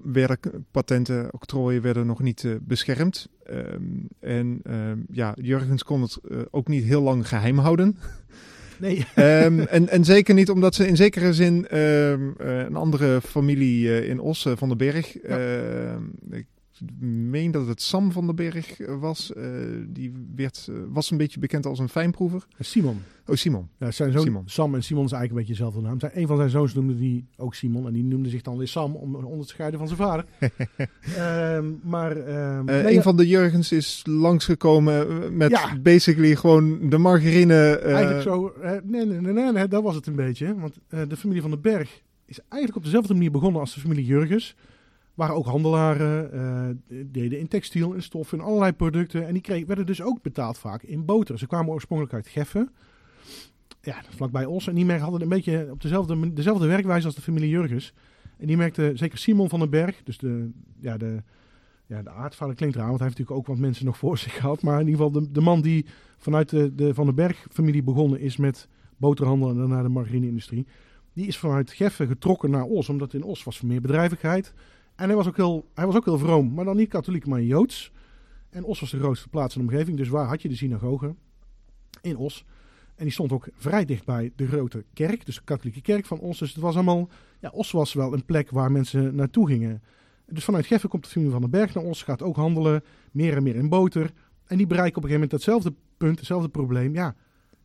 [0.05, 0.39] werden
[0.71, 3.29] patenten, octrooien werden nog niet uh, beschermd.
[3.51, 7.97] Um, en um, ja, Jurgens kon het uh, ook niet heel lang geheim houden.
[8.79, 9.07] Nee.
[9.15, 14.47] en, en zeker niet omdat ze in zekere zin uh, een andere familie in Os
[14.55, 15.17] van den Berg.
[15.23, 15.99] Ja.
[16.87, 19.33] Ik meen dat het Sam van den Berg was.
[19.87, 22.47] die werd, was een beetje bekend als een fijnproever.
[22.59, 23.03] Simon.
[23.27, 23.69] Oh, Simon.
[23.79, 24.43] Ja, zijn zoon, Simon.
[24.47, 26.01] Sam en Simon is eigenlijk een beetje dezelfde naam.
[26.01, 27.87] Zijn, een van zijn zoons noemde die ook Simon.
[27.87, 30.25] En die noemde zich dan weer Sam om onder te scheiden van zijn vader.
[31.57, 32.17] um, maar...
[32.57, 35.79] Um, nee, een van de Jurgens is langsgekomen met ja.
[35.79, 37.79] basically gewoon de margarine...
[37.79, 38.53] Eigenlijk zo...
[38.63, 40.55] Nee, nee, nee, nee, nee, dat was het een beetje.
[40.55, 44.05] Want de familie van den Berg is eigenlijk op dezelfde manier begonnen als de familie
[44.05, 44.57] Jurgens
[45.15, 49.27] waren ook handelaren, uh, deden in textiel en stof en allerlei producten.
[49.27, 51.39] En die kregen, werden dus ook betaald vaak in boter.
[51.39, 52.71] Ze kwamen oorspronkelijk uit Geffen,
[53.81, 54.67] ja, vlakbij Os.
[54.67, 57.93] En die hadden een beetje op dezelfde, dezelfde werkwijze als de familie Jurgens.
[58.39, 61.23] En die merkte, zeker Simon van den Berg, dus de, ja, de,
[61.87, 64.35] ja, de aardvader klinkt raar, want hij heeft natuurlijk ook wat mensen nog voor zich
[64.37, 64.63] gehad.
[64.63, 65.87] Maar in ieder geval de, de man die
[66.19, 70.67] vanuit de, de Van den Berg familie begonnen is met boterhandel en daarna de margarine-industrie.
[71.13, 74.55] Die is vanuit Geffen getrokken naar Os, omdat in Os was meer bedrijvigheid.
[74.97, 77.43] En hij was ook heel, hij was ook heel vroom, maar dan niet katholiek, maar
[77.43, 77.93] joods.
[78.51, 81.15] En Os was de grootste plaats in de omgeving, dus waar had je de synagoge?
[82.01, 82.45] In Os.
[82.95, 86.19] En die stond ook vrij dicht bij de grote kerk, dus de katholieke kerk van
[86.19, 86.39] Os.
[86.39, 87.09] Dus het was allemaal,
[87.41, 89.83] ja, Os was wel een plek waar mensen naartoe gingen.
[90.27, 93.37] Dus vanuit Geffen komt de familie van den Berg naar Os, gaat ook handelen, meer
[93.37, 94.13] en meer in boter.
[94.45, 96.95] En die bereiken op een gegeven moment datzelfde punt, hetzelfde probleem.
[96.95, 97.15] Ja,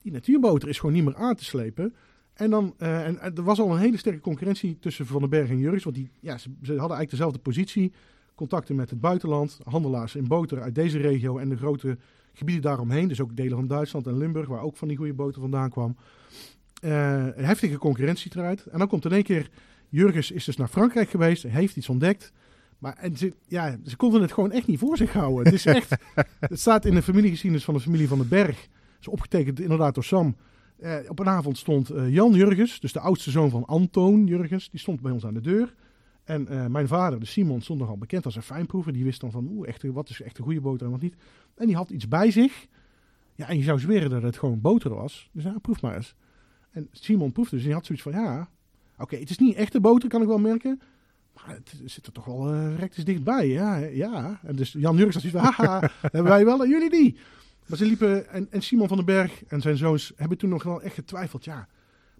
[0.02, 1.96] die natuurboter is gewoon niet meer aan te slepen.
[2.40, 5.50] En, dan, uh, en er was al een hele sterke concurrentie tussen Van den Berg
[5.50, 5.84] en Jurgens.
[5.84, 7.94] Want die, ja, ze, ze, hadden eigenlijk dezelfde positie.
[8.36, 9.60] Contacten met het buitenland.
[9.64, 11.98] Handelaars in boter uit deze regio en de grote
[12.34, 13.08] gebieden daaromheen.
[13.08, 15.96] Dus ook delen van Duitsland en Limburg, waar ook van die goede boter vandaan kwam.
[16.82, 18.66] Uh, een heftige concurrentie eruit.
[18.66, 19.50] En dan komt in één keer...
[19.90, 21.44] Jurgens is dus naar Frankrijk geweest.
[21.44, 22.32] Heeft iets ontdekt.
[22.78, 25.46] Maar en ze, ja, ze konden het gewoon echt niet voor zich houden.
[25.46, 25.96] Het, is echt,
[26.40, 28.62] het staat in de familiegeschiedenis van de familie van den Berg.
[28.62, 30.36] Het is opgetekend inderdaad door Sam.
[30.82, 34.70] Uh, op een avond stond uh, Jan Jurgens, dus de oudste zoon van Antoon Jurgens,
[34.70, 35.76] die stond bij ons aan de deur.
[36.24, 38.94] En uh, mijn vader, de Simon, stond nogal bekend als een fijnproever.
[38.94, 41.16] Die wist dan van, echt, wat is echt een goede boter en wat niet.
[41.56, 42.68] En die had iets bij zich.
[43.36, 45.30] Ja, en je zou zweren dat het gewoon boter was.
[45.34, 46.16] Dus ja, proef maar eens.
[46.72, 48.50] En Simon proefde, dus die had zoiets van, ja,
[48.98, 50.82] oké, het is niet echte boter, kan ik wel merken.
[51.34, 53.76] Maar het zit er toch wel uh, dichtbij, ja.
[53.78, 54.40] ja.
[54.44, 57.18] En dus Jan Jurgens had zoiets van, haha, hebben wij wel en jullie die.
[57.70, 60.64] Maar ze liepen, en, en Simon van den Berg en zijn zoons hebben toen nog
[60.64, 61.46] wel echt getwijfeld.
[61.46, 61.68] Ja,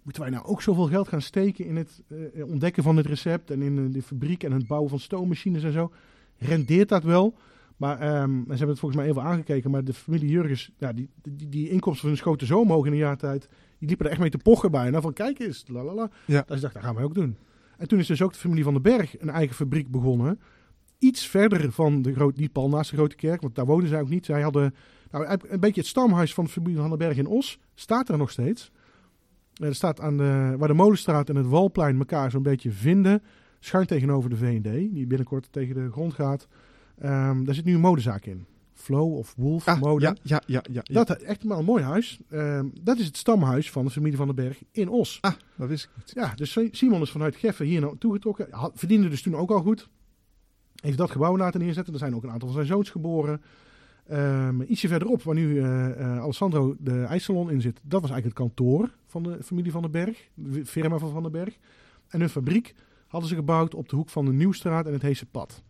[0.02, 3.50] moeten wij nou ook zoveel geld gaan steken in het uh, ontdekken van het recept
[3.50, 5.92] en in uh, de fabriek en het bouwen van stoommachines en zo?
[6.38, 7.34] Rendeert dat wel?
[7.76, 11.08] Maar um, ze hebben het volgens mij even aangekeken, maar de familie Jurgens, ja, die,
[11.22, 14.12] die, die inkomsten van hun schoten zo omhoog in een jaar tijd, die liepen er
[14.12, 14.90] echt mee te pochen bij.
[14.90, 16.10] Nou, van kijk eens, lalala.
[16.26, 16.44] Ja.
[16.46, 17.36] Dus ik dacht, dat gaan wij ook doen.
[17.76, 20.40] En toen is dus ook de familie van den Berg een eigen fabriek begonnen.
[20.98, 24.00] Iets verder van de grote, niet pal naast de grote kerk, want daar woonden zij
[24.00, 24.24] ook niet.
[24.24, 24.74] Zij hadden
[25.10, 28.18] nou, een beetje het stamhuis van de familie van den Berg in Os staat er
[28.18, 28.70] nog steeds.
[29.54, 33.22] Er staat aan de, waar de Molenstraat en het Walplein elkaar zo'n beetje vinden.
[33.58, 36.48] Schuin tegenover de V&D, die binnenkort tegen de grond gaat.
[37.04, 38.46] Um, daar zit nu een modezaak in.
[38.72, 40.04] Flow of Wolf ah, mode.
[40.04, 41.04] Ja, ja, ja, ja, ja.
[41.04, 42.20] Dat is echt maar een mooi huis.
[42.30, 45.18] Um, dat is het stamhuis van de familie van den Berg in Os.
[45.20, 46.10] Ah, dat wist ik niet.
[46.14, 48.46] Ja, dus Simon is vanuit Geffen hier naartoe getrokken.
[48.50, 49.88] Had, verdiende dus toen ook al goed.
[50.80, 51.92] Heeft dat gebouw laten neerzetten.
[51.92, 53.42] Er zijn ook een aantal van zijn zoons geboren.
[54.12, 58.38] Um, ietsje verderop, waar nu uh, uh, Alessandro de ijssalon in zit, dat was eigenlijk
[58.38, 61.58] het kantoor van de familie Van den Berg, de firma van Van den Berg.
[62.08, 62.74] En hun fabriek
[63.06, 65.62] hadden ze gebouwd op de hoek van de Nieuwstraat en het Heese Pad.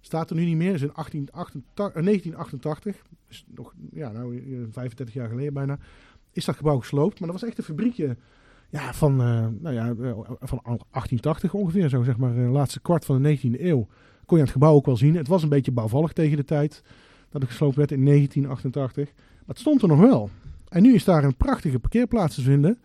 [0.00, 5.28] Staat er nu niet meer, is in 1888, 1988, dus nog ja, nou, 35 jaar
[5.28, 5.78] geleden bijna,
[6.32, 7.20] is dat gebouw gesloopt.
[7.20, 8.16] Maar dat was echt een fabriekje
[8.70, 9.16] ja, van,
[9.60, 9.94] nou ja,
[10.40, 13.86] van 1880 ongeveer, zo zeg maar, laatste kwart van de 19e eeuw.
[14.26, 15.16] Kon je het gebouw ook wel zien.
[15.16, 16.82] Het was een beetje bouwvallig tegen de tijd
[17.30, 19.14] dat het gesloopt werd in 1988.
[19.14, 20.30] Maar het stond er nog wel.
[20.68, 22.78] En nu is daar een prachtige parkeerplaats te vinden.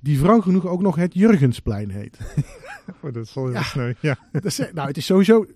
[0.00, 2.18] Die vrouw genoeg ook nog het Jurgensplein heet.
[3.02, 3.62] oh, dat is wel ja.
[3.62, 3.94] sneu.
[4.00, 4.18] Ja.
[4.32, 5.46] Dat is, nou, het is sowieso.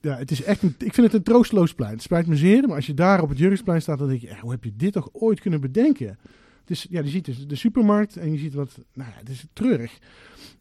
[0.00, 1.92] Ja, het is echt een, ik vind het een troosteloos plein.
[1.92, 4.36] Het spijt me zeer, maar als je daar op het Jurgensplein staat, dan denk je,
[4.40, 6.18] hoe heb je dit toch ooit kunnen bedenken?
[6.60, 9.28] Het is, ja, je ziet dus de supermarkt en je ziet wat, nou ja, het
[9.28, 9.98] is treurig.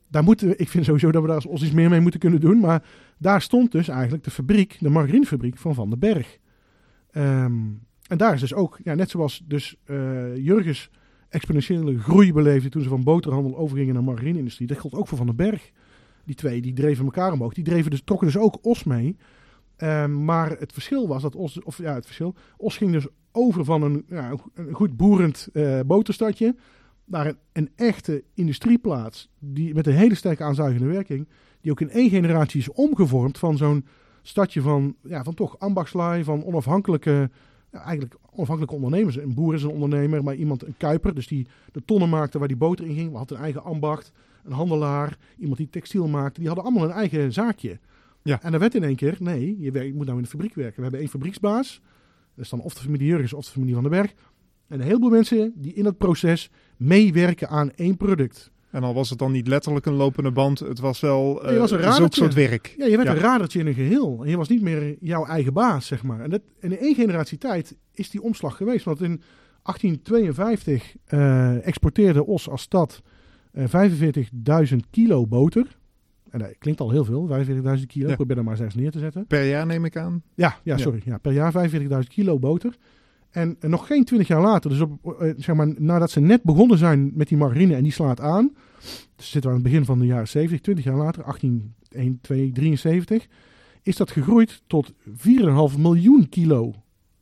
[0.07, 2.39] Daar moeten we, ik vind sowieso dat we daar ons iets meer mee moeten kunnen
[2.39, 2.59] doen.
[2.59, 2.83] Maar
[3.17, 6.37] daar stond dus eigenlijk de fabriek, de margarinefabriek van Van den Berg.
[7.13, 7.61] Ehm,
[8.07, 10.89] en daar is dus ook, ja, net zoals dus uh, Jurgens
[11.29, 14.67] exponentiële groei beleefde toen ze van boterhandel overgingen naar margarineindustrie.
[14.67, 15.71] Dat geldt ook voor Van den Berg.
[16.25, 17.53] Die twee, die dreven elkaar omhoog.
[17.53, 19.17] Die dreven dus, trokken dus ook Os mee.
[19.77, 23.65] Um, maar het verschil was dat Os, of ja, het verschil, Os ging dus over
[23.65, 26.55] van een, ja, een goed boerend uh, boterstadje
[27.05, 31.27] naar een, een, echte industrieplaats die, met een hele sterke aanzuigende werking,
[31.61, 33.85] die ook in één generatie is omgevormd van zo'n
[34.23, 37.29] stadje van, ja, van toch ambachtslui, van onafhankelijke,
[37.71, 39.17] ja, eigenlijk onafhankelijke ondernemers.
[39.17, 42.47] Een boer is een ondernemer, maar iemand, een kuiper, dus die de tonnen maakte waar
[42.47, 44.11] die boter in ging, we had een eigen ambacht,
[44.43, 47.79] een handelaar, iemand die textiel maakte, die hadden allemaal een eigen zaakje.
[48.23, 48.41] Ja.
[48.41, 50.55] En dan werd in één keer, nee, je, werkt, je moet nou in de fabriek
[50.55, 50.75] werken.
[50.75, 51.81] We hebben één fabrieksbaas,
[52.35, 54.13] dat is dan of de familie Jurgens of de familie Van den Berg.
[54.67, 58.51] En een heleboel mensen die in dat proces meewerken aan één product.
[58.73, 61.71] En al was het dan niet letterlijk een lopende band, het was wel uh, was
[61.71, 62.73] een soort werk.
[62.77, 64.23] Ja, je werd een radertje in een geheel.
[64.23, 66.19] En je was niet meer jouw eigen baas, zeg maar.
[66.19, 68.85] En, dat, in één generatie tijd is die omslag geweest.
[68.85, 69.21] Want in
[69.63, 73.01] 1852 uh, eh, exporteerde Os als stad
[73.53, 75.77] uh, eh, 45.000 kilo boter.
[76.29, 77.29] En dat klinkt al heel veel,
[77.77, 78.09] 45.000 kilo.
[78.09, 78.15] Ja.
[78.15, 79.27] Probeer er maar eens neer te zetten.
[79.27, 80.23] Per jaar neem ik aan?
[80.35, 81.01] Ja, ja sorry.
[81.05, 81.17] Ja.
[81.17, 82.75] per jaar 45.000 kilo boter.
[83.33, 86.77] En, nog geen 20 jaar later, dus op, eh, zeg maar, nadat ze net begonnen
[86.77, 88.53] zijn met die margarine en die slaat aan.
[89.15, 92.19] Dus zitten we aan het begin van de jaren 70, 20 jaar later, 18, 1,
[92.21, 93.27] 2, 73.
[93.81, 94.93] Is dat gegroeid tot
[95.71, 96.73] 4,5 miljoen kilo.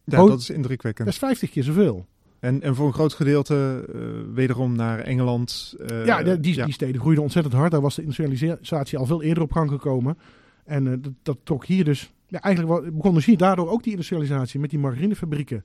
[0.03, 1.05] Ja, dat is indrukwekkend.
[1.05, 2.05] Dat is 50 keer zoveel.
[2.39, 4.01] En, en voor een groot gedeelte uh,
[4.33, 5.75] wederom naar Engeland.
[5.79, 7.71] Uh, ja, die, ja, die steden groeiden ontzettend hard.
[7.71, 10.17] Daar was de industrialisatie al veel eerder op gang gekomen.
[10.63, 12.13] En uh, dat, dat, trok hier dus...
[12.31, 15.63] Ja, eigenlijk begon dus hier daardoor ook die industrialisatie met die margarinefabrieken.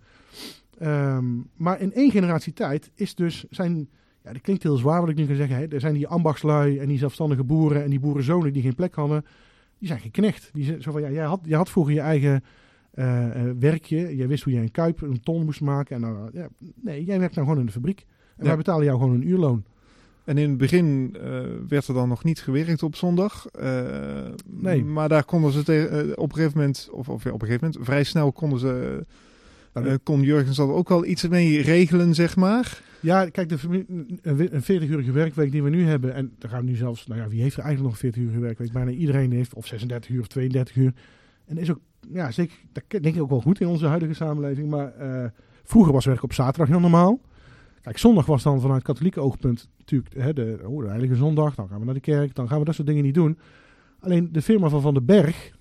[0.82, 3.88] Um, maar in één generatie tijd is dus zijn...
[4.22, 5.56] Ja, dat klinkt heel zwaar wat ik nu ga zeggen.
[5.56, 5.66] Hè.
[5.66, 9.24] Er zijn die ambachtslui en die zelfstandige boeren en die boerenzonen die geen plek hadden.
[9.78, 10.50] Die zijn geknecht.
[10.52, 12.44] Die, zo van, ja, jij, had, jij had vroeger je eigen
[12.94, 14.16] uh, werkje.
[14.16, 15.96] Jij wist hoe jij een kuip, een ton moest maken.
[15.96, 18.04] En dan, ja, nee, jij werkt nou gewoon in de fabriek.
[18.36, 19.64] En wij betalen jou gewoon een uurloon.
[20.26, 23.46] En in het begin uh, werd er dan nog niet gewerkt op zondag.
[24.46, 24.84] nee.
[24.84, 27.66] Maar daar konden ze tegen, op een gegeven moment, of, of ja, op een gegeven
[27.66, 29.04] moment, vrij snel konden ze
[30.02, 32.82] kon Jurgens dat ook wel iets mee regelen, zeg maar?
[33.00, 33.84] Ja, kijk, de,
[34.22, 37.28] een 40-urige werkweek die we nu hebben, en daar gaan we nu zelfs, nou ja,
[37.28, 38.72] wie heeft er eigenlijk nog een 40-urige werkweek?
[38.72, 40.92] Bijna iedereen heeft, of 36 uur of 32 uur.
[41.46, 41.80] En is ook,
[42.12, 44.70] ja, zeker, dat denk ik ook wel goed in onze huidige samenleving.
[44.70, 44.92] Maar
[45.64, 47.20] vroeger was werk op zaterdag heel normaal.
[47.86, 51.54] Kijk, zondag was dan vanuit katholieke oogpunt natuurlijk hè, de, oh, de Heilige Zondag.
[51.54, 53.38] Dan gaan we naar de kerk, dan gaan we dat soort dingen niet doen.
[54.00, 55.52] Alleen de firma van Van den Berg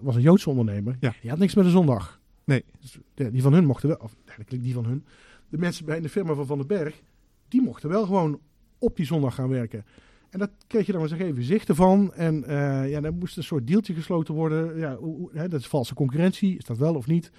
[0.00, 0.96] was een Joodse ondernemer.
[1.00, 1.14] Ja.
[1.20, 2.20] Die had niks met de zondag.
[2.44, 2.64] Nee.
[2.80, 5.04] Dus, die van hun mochten wel, of eigenlijk die van hun.
[5.48, 7.02] De mensen bij de firma van Van den Berg,
[7.48, 8.40] die mochten wel gewoon
[8.78, 9.84] op die zondag gaan werken.
[10.30, 12.14] En dat kreeg je dan eens even zichten van.
[12.14, 14.78] En uh, ja, dan moest een soort deeltje gesloten worden.
[14.78, 14.98] Ja,
[15.32, 16.56] hè, dat is valse concurrentie.
[16.56, 17.30] Is dat wel of niet?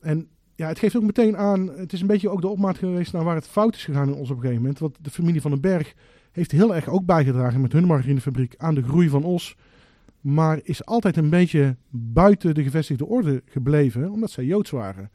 [0.00, 1.68] En ja, het geeft ook meteen aan.
[1.68, 4.14] Het is een beetje ook de opmaat geweest naar waar het fout is gegaan in
[4.14, 4.78] ons op een gegeven moment.
[4.78, 5.94] Want de familie van den Berg
[6.32, 9.56] heeft heel erg ook bijgedragen met hun margarinefabriek aan de groei van Os.
[10.20, 15.10] Maar is altijd een beetje buiten de gevestigde orde gebleven, omdat zij Joods waren.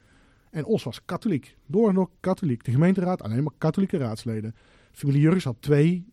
[0.51, 1.57] En Os was katholiek.
[1.65, 2.63] Door en door katholiek.
[2.63, 4.55] De gemeenteraad alleen maar katholieke raadsleden.
[4.91, 6.05] Familie Jurgens had twee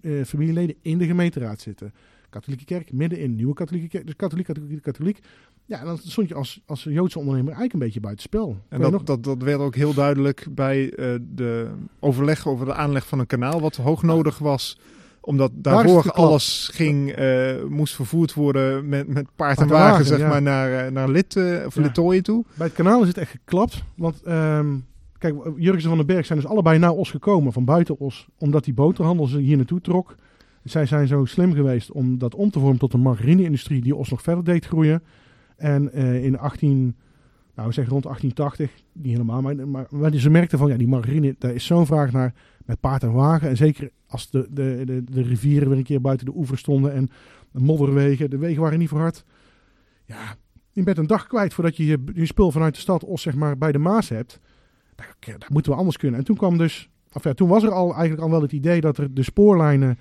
[0.00, 1.92] uh, familieleden in de gemeenteraad zitten.
[2.30, 4.06] Katholieke kerk middenin, nieuwe katholieke kerk.
[4.06, 5.18] Dus katholiek, katholiek, katholiek.
[5.64, 8.56] Ja, dan stond je als, als Joodse ondernemer eigenlijk een beetje buiten spel.
[8.68, 13.06] En dat, dat, dat werd ook heel duidelijk bij uh, de overleg over de aanleg
[13.06, 14.78] van een kanaal, wat hoog nodig was
[15.20, 20.42] omdat daarvoor alles ging, uh, moest vervoerd worden met, met paard en wagen, zeg maar,
[20.42, 22.20] naar, naar Lit, uh, of ja.
[22.20, 22.44] toe.
[22.54, 23.82] Bij het kanaal is het echt geklapt.
[23.96, 24.86] Want um,
[25.18, 28.28] kijk, Jurgen van den Berg zijn dus allebei naar Os gekomen, van buiten Os.
[28.38, 30.14] Omdat die boterhandel ze hier naartoe trok.
[30.64, 34.10] Zij zijn zo slim geweest om dat om te vormen tot een margarine-industrie die Os
[34.10, 35.02] nog verder deed groeien.
[35.56, 36.96] En uh, in 18,
[37.54, 41.54] nou zeg rond 1880, niet helemaal, maar, maar, ze merkten van ja, die margarine, daar
[41.54, 43.48] is zo'n vraag naar met paard en wagen.
[43.48, 46.92] En zeker als de, de, de, de rivieren weer een keer buiten de oever stonden
[46.92, 47.08] en
[47.52, 49.24] de modderwegen, de wegen waren niet voor hard.
[50.04, 50.36] Ja,
[50.72, 53.58] je bent een dag kwijt voordat je je, spul vanuit de stad of zeg maar
[53.58, 54.40] bij de Maas hebt.
[54.94, 56.18] Daar, daar moeten we anders kunnen.
[56.18, 58.80] En toen kwam dus, of ja, toen was er al eigenlijk al wel het idee
[58.80, 59.98] dat er de spoorlijnen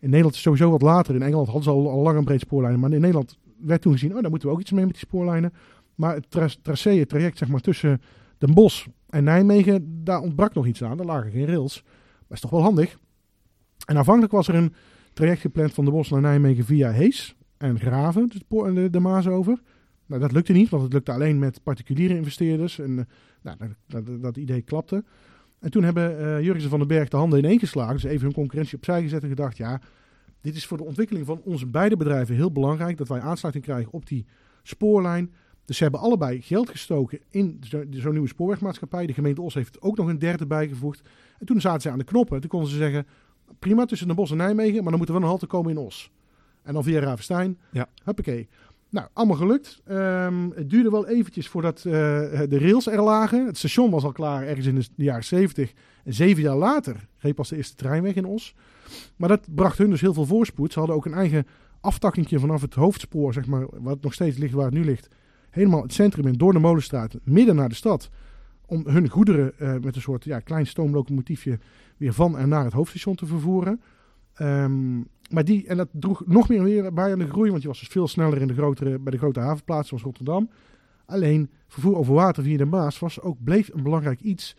[0.00, 1.14] in Nederland sowieso wat later.
[1.14, 2.80] In Engeland hadden ze al, al lang en breed spoorlijnen.
[2.80, 5.04] Maar in Nederland werd toen gezien, oh, daar moeten we ook iets mee met die
[5.06, 5.52] spoorlijnen.
[5.94, 8.00] Maar het tra tracé, het traject zeg maar tussen
[8.38, 10.96] Den Bosch en Nijmegen, daar ontbrak nog iets aan.
[10.96, 11.82] Daar lagen geen rails.
[12.28, 12.98] Dat is toch wel handig.
[13.86, 14.74] En aanvankelijk was er een
[15.12, 18.30] traject gepland van de Bos naar Nijmegen via Hees en Graven,
[18.90, 19.62] de, Maas over.
[20.06, 22.78] Nou, dat lukte niet, want het lukte alleen met particuliere investeerders.
[22.78, 23.04] En uh,
[23.42, 23.56] nou,
[23.86, 25.04] dat, dat, dat, idee klapte.
[25.60, 27.94] En toen hebben uh, Jurgen van den Berg de handen ineen geslagen.
[27.94, 29.80] Dus even hun concurrentie opzij gezet en gedacht, ja,
[30.40, 32.96] dit is voor de ontwikkeling van onze beide bedrijven heel belangrijk.
[32.96, 34.26] Dat wij aansluiting krijgen op die
[34.62, 35.32] spoorlijn.
[35.64, 39.06] Dus ze hebben allebei geld gestoken in zo'n nieuwe spoorwegmaatschappij.
[39.06, 41.08] De gemeente Os heeft ook nog een derde bijgevoegd.
[41.38, 42.34] En toen zaten ze aan de knoppen.
[42.34, 43.06] En toen konden ze zeggen,
[43.58, 46.10] prima tussen Den Bosch en Nijmegen, maar dan moeten we een halte komen in Os.
[46.62, 47.58] En dan via Ravenstein.
[47.70, 47.88] Ja.
[48.04, 48.48] Huppakee.
[48.90, 49.80] Nou, allemaal gelukt.
[49.90, 51.92] Um, het duurde wel eventjes voordat uh,
[52.48, 53.46] de rails er lagen.
[53.46, 55.72] Het station was al klaar ergens in de, jaren 70.
[56.04, 58.54] En zeven jaar later reed pas de eerste trein weg in Os.
[59.16, 60.72] Maar dat bracht hun dus heel veel voorspoed.
[60.72, 61.46] Ze hadden ook een eigen
[61.80, 65.08] aftakkingje vanaf het hoofdspoor, zeg maar, wat nog steeds ligt waar het nu ligt.
[65.50, 68.10] Helemaal het centrum in, door de Molenstraat, midden naar de stad.
[68.66, 71.58] Om hun goederen uh, met een soort ja, klein stoomlocomotiefje
[71.96, 73.80] weer van en naar het hoofdstation te vervoeren.
[74.40, 77.68] Um, maar die, en dat droeg nog meer weer bij aan de groei, want je
[77.68, 80.50] was dus veel sneller in de grotere, bij de grote havenplaatsen zoals Rotterdam.
[81.06, 84.56] Alleen vervoer over water via de Maas was ook, bleef een belangrijk iets.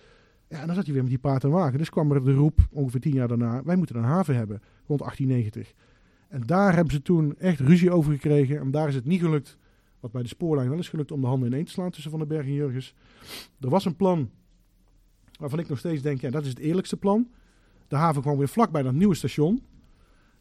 [0.47, 1.77] Ja, en dan zat je weer met die paard en wagen.
[1.77, 4.99] Dus kwam er de roep, ongeveer tien jaar daarna, wij moeten een haven hebben, rond
[4.99, 5.73] 1890.
[6.27, 8.59] En daar hebben ze toen echt ruzie over gekregen.
[8.59, 9.57] En daar is het niet gelukt,
[9.99, 12.19] wat bij de spoorlijn wel is gelukt, om de handen ineen te slaan tussen Van
[12.19, 12.95] den Berg en Jurgens.
[13.59, 14.29] Er was een plan
[15.39, 17.27] waarvan ik nog steeds denk, ja, dat is het eerlijkste plan.
[17.87, 19.61] De haven kwam weer vlak bij dat nieuwe station.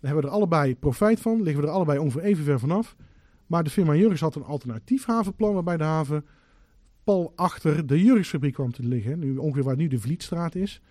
[0.01, 2.97] Daar hebben we er allebei profijt van, liggen we er allebei ongeveer even ver vanaf.
[3.47, 6.25] Maar de firma Jurgens had een alternatief havenplan waarbij de haven
[7.05, 9.19] pal achter de Jurgsfabriek kwam te liggen.
[9.19, 10.83] Nu, ongeveer waar nu de Vlietstraat is.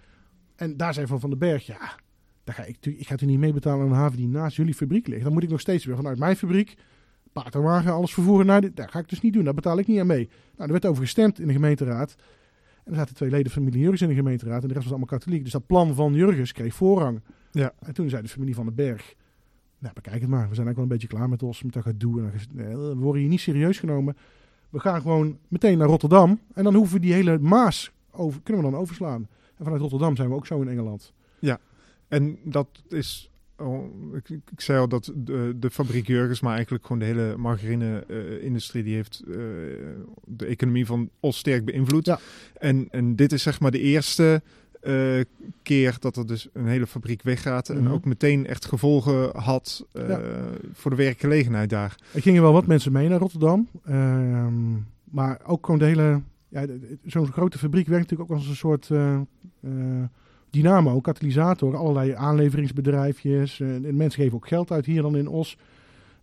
[0.56, 1.96] En daar zei Van Van den Berg, ja,
[2.44, 4.74] daar ga ik, ik ga er niet mee betalen aan een haven die naast jullie
[4.74, 5.24] fabriek ligt.
[5.24, 6.78] Dan moet ik nog steeds weer vanuit mijn fabriek
[7.32, 7.56] paard
[7.88, 8.76] alles vervoeren naar dit.
[8.76, 10.30] Dat ga ik dus niet doen, daar betaal ik niet aan mee.
[10.56, 12.16] Nou, er werd over gestemd in de gemeenteraad.
[12.88, 14.94] En er zaten twee leden van familie Jurgens in de gemeenteraad en de rest was
[14.94, 15.44] allemaal katholiek.
[15.44, 17.22] Dus dat plan van Jurgens kreeg voorrang.
[17.52, 17.74] Ja.
[17.80, 19.14] En toen zei de familie van den Berg,
[19.80, 21.84] nou bekijk het maar, we zijn eigenlijk wel een beetje klaar met ons, met dat
[21.84, 22.22] gedoe.
[22.22, 24.18] En we worden hier niet serieus genomen.
[24.70, 28.64] We gaan gewoon meteen naar Rotterdam en dan hoeven we die hele Maas over, kunnen
[28.64, 29.28] we dan overslaan.
[29.58, 31.14] En vanuit Rotterdam zijn we ook zo in Engeland.
[31.40, 31.60] Ja,
[32.08, 36.86] en dat is Oh, ik, ik, zei al dat de, de fabriek Jurgens, maar eigenlijk
[36.86, 39.36] gewoon de hele margarine-industrie, die heeft uh,
[40.26, 42.06] de economie van Os sterk beïnvloed.
[42.06, 42.20] Ja.
[42.60, 44.42] En, en dit is zeg maar de eerste
[44.84, 45.24] uh,
[45.64, 47.70] keer dat er dus een hele fabriek weggaat.
[47.70, 47.92] En Mhm.
[47.94, 50.22] ook meteen echt gevolgen had Ja.
[50.74, 51.96] voor de werkgelegenheid daar.
[52.14, 53.68] Er gingen wel wat mensen mee naar Rotterdam.
[53.86, 54.72] Ehm,
[55.04, 56.22] maar ook gewoon de hele...
[56.50, 56.66] Ja,
[57.06, 59.14] Zo'n grote fabriek werkt natuurlijk ook als een soort eh,
[59.62, 60.04] eh,
[60.50, 61.76] dynamo, katalysator.
[61.76, 63.60] Allerlei aanleveringsbedrijfjes.
[63.60, 65.58] eh, en mensen geven ook geld uit hier dan in Os.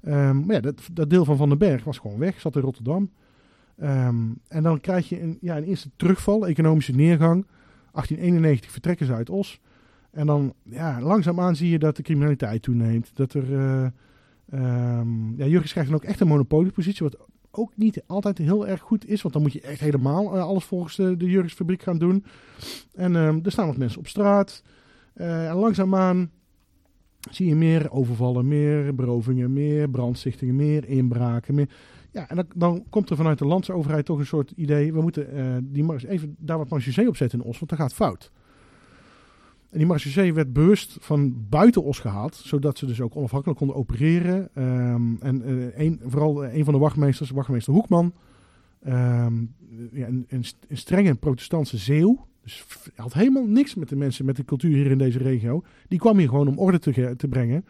[0.02, 2.40] Ehm, maar ja, dat, dat deel van Van den Berg was gewoon weg.
[2.40, 3.10] Zat in Rotterdam.
[3.78, 4.16] Ehm,
[4.48, 7.46] en dan krijg je een, ja, een eerste terugval, economische neergang.
[7.92, 9.60] 1891 vertrekken ze uit Os.
[10.10, 13.10] En dan ja, langzaamaan zie je dat de criminaliteit toeneemt.
[13.14, 13.54] Dat er...
[13.58, 13.86] eh,
[14.50, 18.80] Ehm ja, Jurgens krijgt dan ook echt een monopoliepositie, wat ook niet altijd heel erg
[18.80, 22.24] goed is, want dan moet je echt helemaal eh, alles volgens de, de gaan doen.
[22.94, 24.62] En ehm, er staan wat mensen op straat.
[25.14, 26.30] Eh, en langzaamaan
[27.30, 31.68] zie je meer overvallen, meer berovingen, meer brandstichtingen, meer inbraken.
[32.10, 35.32] Ja, en dan, dan komt er vanuit de landsoverheid toch een soort idee, we moeten
[35.32, 38.30] eh, die even daar wat marechaussee op zetten in Os, want dat gaat fout.
[39.74, 43.76] En die marechaussee werd bewust van buiten Os gehaald, zodat ze dus ook onafhankelijk konden
[43.76, 44.48] opereren.
[44.54, 45.42] Ehm, en
[45.76, 48.14] eh, vooral eh, een van de wachtmeesters, wachtmeester Hoekman,
[48.82, 49.34] ehm,
[49.92, 52.26] ja, een, een, st- een strenge protestantse zeeuw.
[52.42, 55.62] Dus had helemaal niks met de mensen, met de cultuur hier in deze regio.
[55.88, 57.64] Die kwam hier gewoon om orde te, te brengen.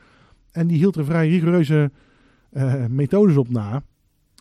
[0.50, 1.90] En die hield er vrij rigoureuze
[2.50, 3.82] eh, methodes op na.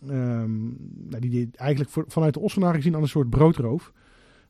[0.08, 0.62] Ehm,
[1.08, 3.92] nou, die eigenlijk vanuit de Ossenaren gezien aan een soort broodroof.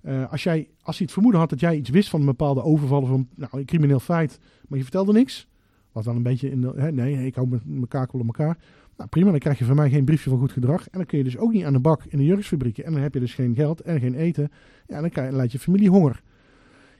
[0.04, 2.62] Eh, als, jij, als hij het vermoeden had dat jij iets wist van een bepaalde
[2.62, 4.38] overval of een, nou, een crimineel feit,
[4.68, 5.48] maar je vertelde niks.
[5.92, 6.72] Wat dan een beetje in de.
[6.76, 8.58] Hè, nee, ik hou met mijn kakel op elkaar.
[8.96, 10.80] Nou prima, dan krijg je van mij geen briefje van goed gedrag.
[10.80, 12.84] En dan kun je dus ook niet aan de bak in de jurksfabrieken.
[12.84, 14.50] En dan heb je dus geen geld en geen eten.
[14.86, 16.22] Ja, dan krijg, je familie honger.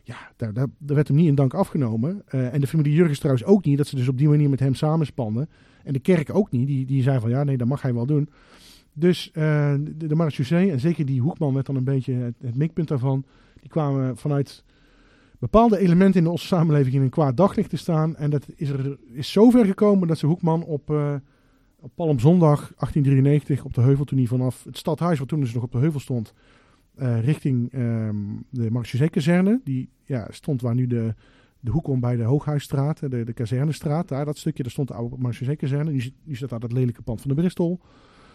[0.03, 2.23] Ja, daar, daar, daar werd hem niet in dank afgenomen.
[2.27, 4.61] Eh, en de familie Jurgens trouwens ook niet, dat ze dus op die manier met
[4.61, 5.49] hem samenspannen.
[5.85, 8.07] En de kerk ook niet, die, die zei van ja, nee, dat mag hij wel
[8.07, 8.29] doen.
[8.95, 12.89] Dus eh, de, de en zeker die Hoekman werd dan een beetje het, het mikpunt
[12.89, 13.25] daarvan.
[13.61, 14.65] Die kwamen vanuit
[15.39, 18.17] bepaalde elementen in onze samenleving in een kwaad daglicht te staan.
[18.17, 21.15] En dat is er is zover gekomen dat ze Hoekman op, eh
[21.85, 25.63] op Palmzondag 1893 op de heuvel, toen hij vanaf het stadhuis, wat toen dus nog
[25.63, 26.33] op de heuvel stond,
[26.95, 28.17] eh, richting ehm,
[28.51, 31.15] de marechaussee-kazerne, die ja, stond waar nu de,
[31.61, 34.95] de hoek om bij de Hooghuisstraat, de, de kazernestraat, daar dat stukje, daar stond de
[34.95, 35.91] oude marechaussee-kazerne.
[35.91, 37.81] Nu, nu staat daar dat lelijke pand van de Bristol,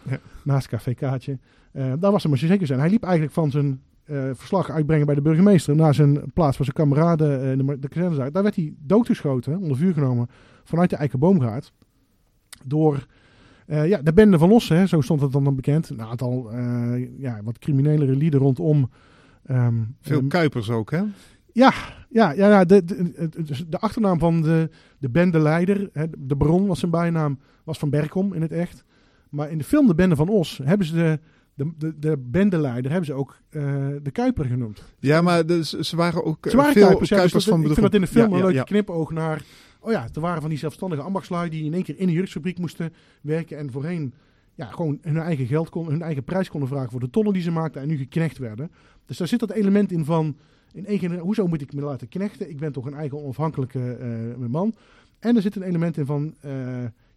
[0.02, 0.18] Ja.
[0.44, 1.38] naast Café Kaatje.
[1.72, 2.82] Eh, daar was de marechaussee-kazerne.
[2.82, 6.66] Hij liep eigenlijk van zijn eh, verslag uitbrengen bij de burgemeester naar zijn plaats waar
[6.66, 8.32] zijn kameraden eh, de, de kazerne zaten.
[8.32, 10.28] Daar werd hij doodgeschoten, onder vuur genomen,
[10.64, 11.72] vanuit de Eikenboomgaard.
[12.64, 13.06] Door
[13.66, 15.90] ja, de bende van Lossen, hè, zo stond het dan, bekend.
[15.90, 16.50] Een aantal
[17.18, 18.90] ja, wat criminelere lieden rondom.
[19.44, 21.02] ehm, Veel kuipers ook, hè?
[21.52, 21.72] Ja,
[22.08, 26.78] ja, ja, ja de, de, de, achternaam van de, de bendeleider, hè, de bron was
[26.78, 28.84] zijn bijnaam, was van Berkom in het echt.
[29.30, 31.18] Maar in de film De Bende van Os hebben ze de,
[31.54, 33.62] de, de, de bendeleider hebben ze ook uh,
[34.02, 34.82] de Kuiper genoemd.
[34.98, 37.70] Ja, maar dus, ze waren ook ze waren veel Kuipers, ja, Kuipers dus dat- van
[37.70, 39.42] Ik vind dat in de film Ja, een ja, leuke knipoog naar...
[39.80, 42.58] Oh ja, er waren van die zelfstandige ambachtslui die in één keer in een jurksfabriek
[42.58, 43.58] moesten werken.
[43.58, 44.14] En voorheen
[44.54, 47.42] ja, gewoon hun eigen geld kon, hun eigen prijs konden vragen voor de tonnen die
[47.42, 47.82] ze maakten.
[47.82, 48.70] En nu geknecht werden.
[49.06, 50.36] Dus daar zit dat element in van...
[50.72, 52.50] In één keer, hoezo moet ik me laten knechten?
[52.50, 54.74] Ik ben toch een eigen onafhankelijke eh, man.
[55.18, 56.34] En er zit een element in van...
[56.40, 56.52] eh,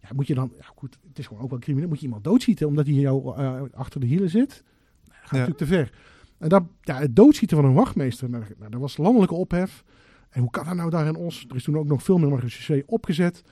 [0.08, 0.52] ja, moet je dan...
[0.58, 1.88] Ja, goed, het is gewoon ook wel crimineel.
[1.88, 4.48] Moet je iemand doodschieten omdat hij jou eh, achter de hielen zit?
[4.48, 4.60] Nou,
[5.06, 5.46] dat gaat Ja.
[5.46, 5.92] natuurlijk te ver.
[6.38, 9.84] En dat, ja, het doodschieten van een wachtmeester, nou, nou, dat was landelijke ophef.
[10.30, 11.46] En hoe kan dat nou daar in Os?
[11.48, 13.42] Er is toen ook nog veel meer marechaussee opgezet.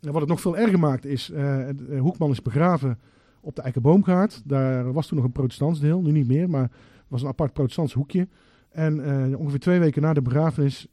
[0.00, 2.98] En wat het nog veel erger maakt is, eh, Hoekman is begraven
[3.40, 4.42] op de Eikenboomgaard.
[4.44, 6.72] Daar was toen nog een protestants deel, nu niet meer, maar het
[7.08, 8.28] was een apart protestants hoekje.
[8.70, 8.98] En
[9.36, 10.86] ongeveer twee weken na de begrafenis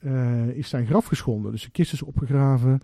[0.53, 1.51] is zijn graf geschonden.
[1.51, 2.79] Dus de kist is opgegraven,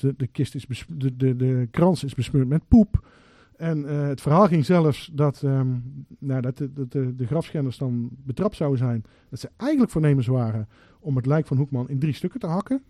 [0.00, 3.06] de, de, kist is de, de, de krans is besmeurd met poep.
[3.56, 5.68] En eh, het verhaal ging zelfs dat, ehm,
[6.18, 9.04] nou, dat, de, dat de, de grafschenders dan betrapt zouden zijn.
[9.28, 10.68] Dat ze eigenlijk voornemens waren
[11.00, 12.82] om het lijk van Hoekman in drie stukken te hakken.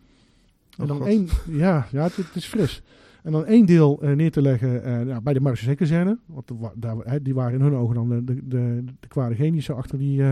[0.76, 1.06] En Oh, dan God.
[1.06, 2.82] één, ja, ja het, het is fris.
[3.22, 6.18] En dan één deel eh, neer te leggen eh, ja, bij de Marseillais-kazerne.
[6.26, 9.76] Want de daar, die waren in hun ogen dan de, de, de, de kwade geniussen
[9.76, 10.22] achter die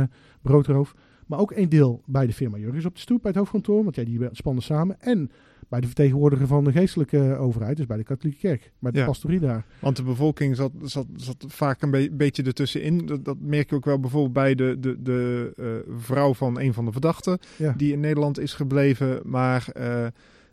[0.42, 0.94] broodroof.
[1.30, 3.82] Maar ook één deel bij de firma Jurgens op de stoep, bij het hoofdkantoor.
[3.82, 5.00] Want ja, die spannen samen.
[5.00, 5.30] En
[5.68, 8.72] bij de vertegenwoordiger van de geestelijke overheid, dus bij de katholieke kerk.
[8.78, 9.04] Bij de Ja.
[9.06, 9.64] pastorie daar.
[9.80, 13.06] Want de bevolking zat, zat, zat vaak een be- beetje ertussenin.
[13.06, 16.74] Dat, dat merk je ook wel bijvoorbeeld bij de, de, de eh, vrouw van een
[16.74, 17.38] van de verdachten.
[17.56, 17.74] Ja.
[17.76, 19.20] Die in Nederland is gebleven.
[19.24, 20.06] Maar eh,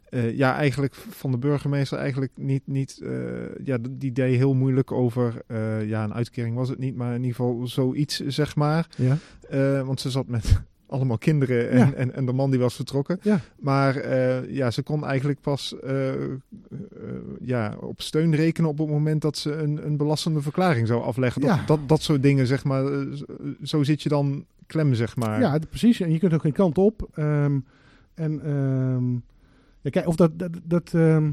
[0.09, 2.61] eh, ja, eigenlijk van de burgemeester eigenlijk niet...
[2.65, 3.11] niet eh,
[3.63, 5.41] ja, die deed heel moeilijk over...
[5.47, 8.87] eh, ja, een uitkering was het niet, maar in ieder geval zoiets, zeg maar.
[8.95, 9.17] Ja.
[9.83, 11.93] Want ze zat met allemaal kinderen en, Ja.
[11.93, 13.19] en, en de man die was vertrokken.
[13.21, 13.39] Ja.
[13.59, 14.09] Maar
[14.51, 15.75] ja, ze kon eigenlijk pas
[17.41, 21.41] ja, op steun rekenen op het moment dat ze een, een belastende verklaring zou afleggen.
[21.41, 21.63] Dat, Ja.
[21.65, 22.83] dat, dat soort dingen, zeg maar.
[23.63, 25.39] Zo zit je dan klem, zeg maar.
[25.39, 25.99] Ja, precies.
[26.01, 27.09] En je kunt ook geen kant op.
[27.13, 27.59] Ehm,
[28.13, 29.03] en ehm,
[29.87, 30.39] ja, kijk, of dat.
[30.39, 31.31] dat, dat ehm,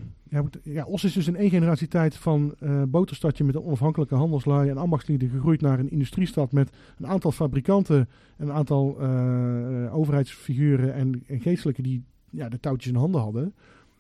[0.62, 4.71] ja, Os is dus in één generatie tijd van eh boterstadje met een onafhankelijke handelslui
[4.71, 11.23] en ambachtslieden gegroeid naar een industriestad met een aantal fabrikanten, een aantal eh, overheidsfiguren en,
[11.27, 13.55] en geestelijken die ja, de touwtjes in handen hadden.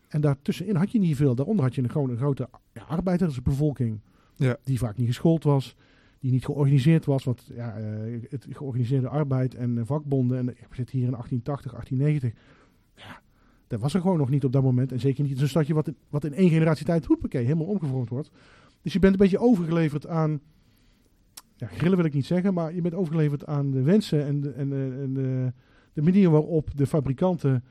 [0.08, 1.34] En daartussenin had je niet veel.
[1.34, 4.00] Daaronder had je een, gewoon een grote ja, arbeidersbevolking.
[4.36, 4.56] Ja.
[4.64, 5.76] Die vaak niet geschoold was.
[6.20, 7.24] Die niet georganiseerd was.
[7.24, 7.74] Want ja,
[8.28, 10.38] het georganiseerde arbeid en vakbonden.
[10.38, 12.32] En we zitten hier in 1880, 1890.
[12.94, 13.22] Ja,
[13.74, 14.92] dat was er gewoon nog niet op dat moment.
[14.92, 17.66] En zeker niet in zo'n stadje wat in, wat in één generatie tijd, hoepakee, helemaal
[17.66, 18.30] omgevormd wordt.
[18.82, 20.40] Dus je bent een beetje overgeleverd aan...
[21.56, 24.50] Ja, grillen wil ik niet zeggen, maar je bent overgeleverd aan de wensen en de,
[24.50, 25.14] en en
[25.92, 27.64] de manier waarop de fabrikanten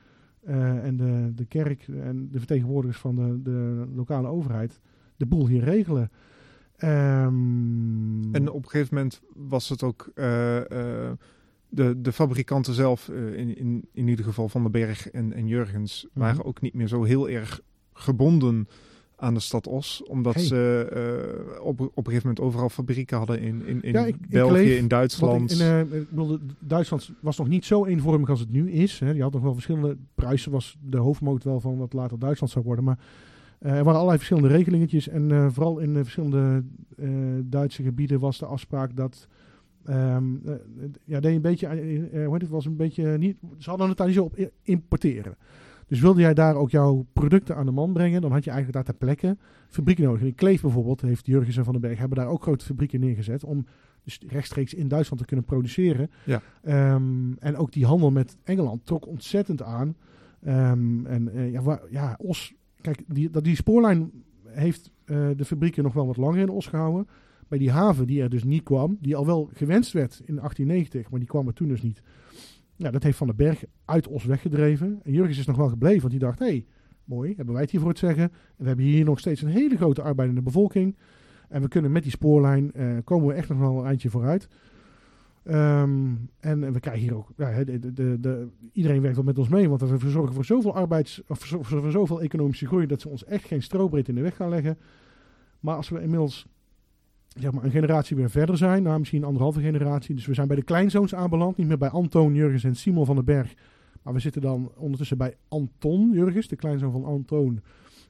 [0.43, 4.79] eh, en de, de kerk en de vertegenwoordigers van de, de lokale overheid
[5.17, 6.11] de boel hier regelen.
[6.75, 11.11] Ehm, En op een gegeven moment was het ook eh, eh,
[11.75, 15.47] de, de fabrikanten zelf, eh, in, in, in ieder geval Van den Berg en, en
[15.47, 16.47] Jurgens, waren Mhm.
[16.47, 17.61] ook niet meer zo heel erg
[17.93, 18.67] gebonden
[19.15, 20.03] aan de stad Os.
[20.07, 20.43] Omdat Hey.
[20.43, 20.87] ze
[21.55, 24.29] eh, op, op een gegeven moment overal fabrieken hadden in, in, in Ja, ik- ik
[24.29, 25.51] België, leef- in Duitsland.
[25.51, 28.99] in, in, eh, ik bedoel, Duitsland was nog niet zo eenvormig als het nu is.
[28.99, 29.13] Hè.
[29.13, 29.97] Die had nog wel verschillende.
[30.15, 32.83] Pruisen was de hoofdmoot wel van wat later Duitsland zou worden.
[32.83, 32.99] Maar
[33.59, 35.07] er waren allerlei verschillende regelingetjes.
[35.07, 36.63] En vooral in de verschillende
[37.43, 39.27] Duitse gebieden was de afspraak dat.
[39.85, 40.53] Ehm, eh,
[41.05, 41.67] ja, deed een beetje.
[41.67, 43.37] eh, hoe heet het was een beetje niet.
[43.57, 45.35] Ze hadden het daar niet zo op importeren.
[45.87, 48.85] Dus wilde jij daar ook jouw producten aan de man brengen, dan had je eigenlijk
[48.85, 49.37] daar ter plekke
[49.69, 50.21] fabrieken nodig.
[50.21, 53.43] In Kleef bijvoorbeeld heeft Jurgens en Van den Berg hebben daar ook grote fabrieken neergezet
[53.43, 53.65] om
[54.03, 56.11] dus rechtstreeks in Duitsland te kunnen produceren.
[56.25, 56.41] Ja.
[56.61, 59.95] Ehm, en ook die handel met Engeland trok ontzettend aan.
[60.43, 64.11] Ehm, en ja, waar, ja, Os, kijk, die, dat, die spoorlijn
[64.45, 67.07] heeft de fabrieken nog wel wat langer in Os gehouden.
[67.53, 71.09] Bij die haven die er dus niet kwam, die al wel gewenst werd in 1890,
[71.09, 72.01] maar die kwam er toen dus niet.
[72.75, 74.99] Ja, dat heeft Van den Berg uit Os weggedreven.
[75.03, 76.65] En Jurgens is nog wel gebleven, want die dacht, hé, hey,
[77.03, 78.23] mooi, hebben wij het hier voor het zeggen.
[78.23, 80.95] En we hebben hier nog steeds een hele grote arbeidende bevolking.
[81.49, 84.47] En we kunnen met die spoorlijn, eh, komen we echt nog wel een eindje vooruit.
[85.43, 89.37] Ehm, en we krijgen hier ook, ja, de, de, de, de- iedereen werkt wel met
[89.37, 93.09] ons mee, want we zorgen voor zoveel arbeids, of voor zoveel economische groei, dat ze
[93.09, 94.77] ons echt geen strobreed in de weg gaan leggen.
[95.59, 96.47] Maar als we inmiddels
[97.39, 100.55] zeg maar, een generatie weer verder zijn, nou misschien anderhalve generatie, dus we zijn bij
[100.55, 103.53] de kleinzoons aanbeland, niet meer bij Antoon, Jurgens en Simon van den Berg,
[104.03, 107.61] maar we zitten dan ondertussen bij Anton Jurgens, de kleinzoon van Antoon.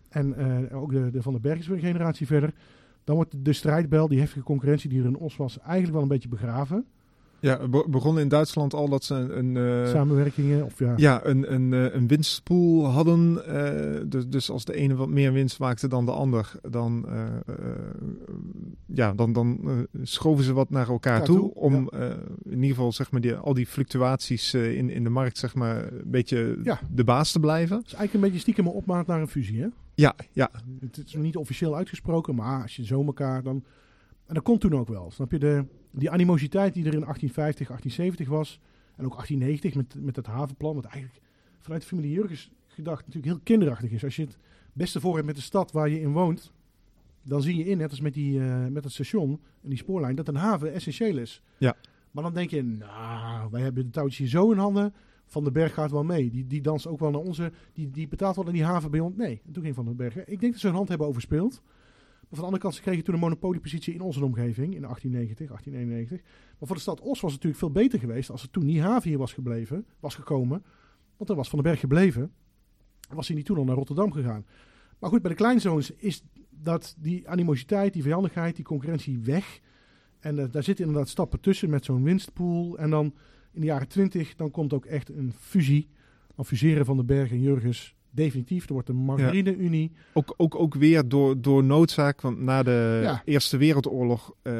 [0.09, 2.53] En eh, ook de, de Van den Berg is weer een generatie verder.
[3.03, 6.07] Dan wordt de strijdbel, die heftige concurrentie die er in Os was, eigenlijk wel een
[6.07, 6.85] beetje begraven.
[7.43, 9.55] Ja, het begon in Duitsland al dat ze een...
[9.55, 10.93] een Samenwerkingen of ja...
[10.95, 13.35] Ja, een, een, een winstpool hadden.
[14.09, 17.05] dus, dus als de ene wat meer winst maakte dan de ander, dan,
[18.85, 19.59] ja, dan, dan
[20.01, 21.89] schoven ze wat naar elkaar toe, Om
[22.43, 25.91] in ieder geval zeg maar, die, al die fluctuaties in, in de markt zeg maar,
[25.93, 26.79] een beetje ja.
[26.91, 27.77] de baas te blijven.
[27.77, 29.67] Het is eigenlijk een beetje stiekem een opmaat naar een fusie, hè?
[29.95, 30.51] Ja, ja.
[30.79, 33.63] Het is nog niet officieel uitgesproken, maar als je zo elkaar dan...
[34.25, 35.11] En dat komt toen ook wel.
[35.11, 35.39] Snap je?
[35.39, 38.59] De, die animositeit die er in 1850, 1870 was...
[38.95, 40.75] en ook 1890 met, met het havenplan...
[40.75, 41.21] wat eigenlijk
[41.59, 44.03] vanuit de familie Jurgens gedacht natuurlijk heel kinderachtig is.
[44.03, 44.37] Als je het
[44.73, 46.51] beste voor hebt met de stad waar je in woont...
[47.23, 50.15] dan zie je in, net als met, die, uh, met het station en die spoorlijn...
[50.15, 51.41] dat een haven essentieel is.
[51.57, 51.75] Ja.
[52.11, 54.93] Maar dan denk je, nou, wij hebben de touwtjes hier zo in handen...
[55.25, 56.29] Van den Berg gaat wel mee.
[56.29, 57.51] Die, die danst ook wel naar onze.
[57.73, 59.15] Die, die betaalt wel in die haven bij ons.
[59.15, 60.25] Nee, toen ging Van den Berg.
[60.25, 61.61] Ik denk dat ze hun hand hebben overspeeld.
[62.35, 66.21] Van de andere kant, ze kregen toen een monopoliepositie in onze omgeving in 1890, 1891.
[66.59, 68.81] Maar voor de stad Os was het natuurlijk veel beter geweest als er toen die
[68.81, 70.63] haven hier was gebleven, was gekomen.
[71.17, 72.31] Want dan was Van den Berg gebleven.
[73.09, 74.45] Was hij niet toen al naar Rotterdam gegaan.
[74.99, 79.59] Maar goed, bij de kleinzoons is dat die animositeit, die vijandigheid, die concurrentie weg.
[80.19, 82.77] En uh, daar zitten inderdaad stappen tussen met zo'n winstpool.
[82.77, 83.05] En dan
[83.51, 85.89] in de jaren 20, dan komt ook echt een fusie.
[86.35, 88.67] Dan fuseren Van den Berg en Jurgens definitief.
[88.67, 89.91] Er wordt een margarine-unie.
[90.13, 94.53] Ook, ook, ook weer door, door noodzaak, want na de Eerste Wereldoorlog uh,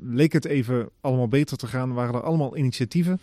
[0.00, 1.92] leek het even allemaal beter te gaan.
[1.92, 3.20] Waren er allemaal initiatieven.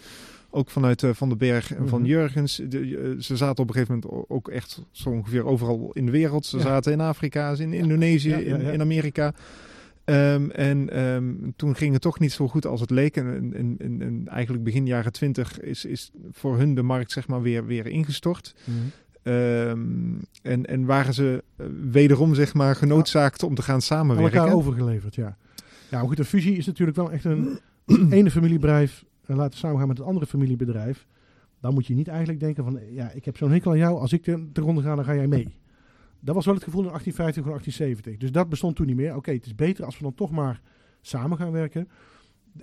[0.50, 2.10] Ook vanuit uh, Van den Berg en van mhm.
[2.10, 2.62] Jurgens.
[2.68, 6.46] De, ze zaten op een gegeven moment ook echt zo ongeveer overal in de wereld.
[6.46, 9.34] Ze zaten in Afrika, in Indonesië, in, in Amerika.
[10.10, 13.18] Um, en um, toen ging het toch niet zo goed als het leek.
[13.18, 17.28] En, en, en, en, eigenlijk begin jaren twintig is, is voor hun de markt zeg
[17.28, 18.56] maar weer, weer ingestort.
[18.64, 18.92] Mm
[19.28, 24.40] um, en, en waren ze uh, wederom zeg maar genoodzaakt om te gaan samenwerken.
[24.40, 25.38] elkaar overgeleverd, ja.
[25.90, 27.60] Ja, maar goed, een fusie is natuurlijk wel echt een
[28.12, 31.08] ene familiebedrijf en laten samengaan met een andere familiebedrijf.
[31.60, 34.00] Dan moet je niet eigenlijk denken van, ja, ik heb zo'n hekel aan jou.
[34.00, 35.56] Als ik de, de ronde ga, dan ga jij mee.
[36.20, 38.18] Dat was wel het gevoel in 1850 of 1870.
[38.18, 39.16] Dus dat bestond toen niet meer.
[39.16, 40.62] Oké, het is beter als we dan toch maar
[41.02, 41.90] samen gaan werken.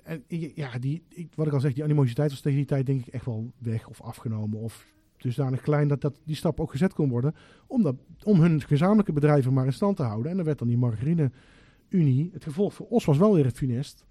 [0.03, 1.03] En ja, die,
[1.35, 3.89] wat ik al zeg, die animositeit was tegen die tijd denk ik echt wel weg
[3.89, 4.59] of afgenomen.
[4.59, 4.87] Of
[5.25, 7.35] dusdanig klein dat, dat die stap ook gezet kon worden.
[7.67, 7.95] Om, dat,
[8.25, 10.31] om hun gezamenlijke bedrijven maar in stand te houden.
[10.31, 11.31] En dan werd dan die margarine
[11.89, 12.31] unie.
[12.33, 14.05] Het gevolg voor Os was wel weer het funest.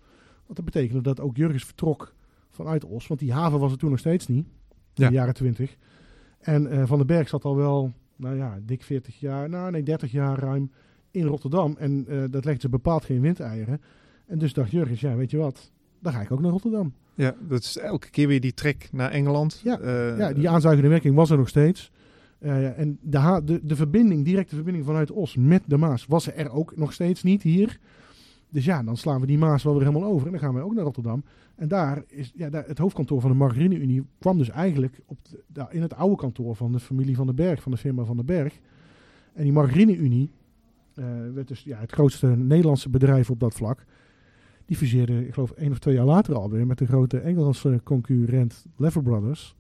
[0.46, 2.14] Want dat betekende dat ook Jurgens vertrok
[2.50, 3.08] vanuit Os.
[3.08, 4.46] Want die haven was er toen nog steeds niet.
[4.94, 5.78] In de jaren twintig.
[6.40, 9.84] En uh, Van den Berg zat al wel nou ja, dik 40 jaar, nou nee,
[9.84, 10.72] 30 jaar ruim
[11.12, 11.76] in Rotterdam.
[11.78, 13.82] En uh, dat legt ze bepaald geen windeieren.
[14.26, 16.94] En dus dacht Jurgens, ja, weet je wat, dan ga ik ook naar Rotterdam.
[17.16, 19.62] Ja, dat is elke keer weer die trek naar Engeland.
[19.64, 21.92] Ja, uh, ja die aanzuigende werking was er nog steeds.
[22.40, 26.52] Uh, en de, de, de verbinding, directe verbinding vanuit Os met de Maas, was er
[26.52, 27.80] ook nog steeds niet hier.
[28.50, 30.26] Dus ja, dan slaan we die Maas wel weer helemaal over.
[30.26, 31.24] En dan gaan we ook naar Rotterdam.
[31.56, 35.18] En daar is ja, daar, het hoofdkantoor van de Margarine Unie kwam dus eigenlijk op
[35.48, 38.16] de, in het oude kantoor van de familie van den Berg, van de firma van
[38.16, 38.60] den Berg.
[39.34, 40.30] En die Margarine Unie
[40.96, 43.86] uh, werd dus ja, het grootste Nederlandse bedrijf op dat vlak.
[44.74, 48.66] Die fuseerde, ik geloof, één of twee jaar later alweer met de grote Engelse concurrent
[48.78, 49.56] Lever Brothers.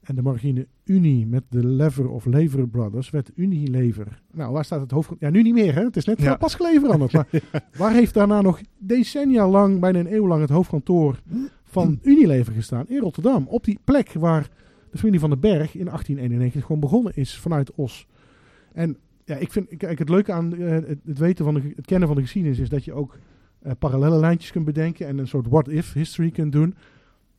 [0.00, 4.22] En de margarine Unie met de Lever of Lever Brothers werd Unilever.
[4.32, 5.10] Nou, waar staat het hoofd?
[5.18, 5.84] Ja, nu niet meer, hè?
[5.84, 6.36] Het is net ja.
[6.36, 7.12] pas geleverd veranderd.
[7.12, 7.26] Maar
[7.76, 11.20] waar heeft daarna nog decennia lang, bijna een eeuw lang, het hoofdkantoor
[11.64, 12.88] van Unilever gestaan?
[12.88, 13.46] In Rotterdam.
[13.48, 14.50] Op die plek waar
[14.90, 18.06] de familie van den Berg in 1891 gewoon begonnen is vanuit Os.
[18.72, 22.08] En ja, ik vind kijk, het leuke aan uh, het, weten van de, het kennen
[22.08, 23.18] van de geschiedenis is dat je ook
[23.62, 26.74] uh, parallele lijntjes kunt bedenken en een soort what-if history kunt doen.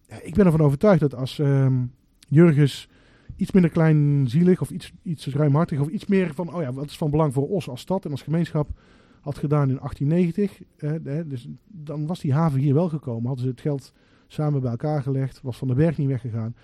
[0.08, 1.92] Ja, ik ben ervan overtuigd dat als um,
[2.28, 2.90] Jurgens
[3.36, 6.98] iets minder kleinzielig of iets, iets ruimhartig of iets meer van, oh ja, wat is
[6.98, 8.70] van belang voor Os als stad en als gemeenschap
[9.22, 10.62] had gedaan in 1890.
[10.78, 13.26] Eh, dus dan was die haven hier wel gekomen.
[13.28, 13.94] Hadden ze het geld
[14.28, 15.40] samen bij elkaar gelegd.
[15.42, 16.56] Was Van den Berg niet weggegaan.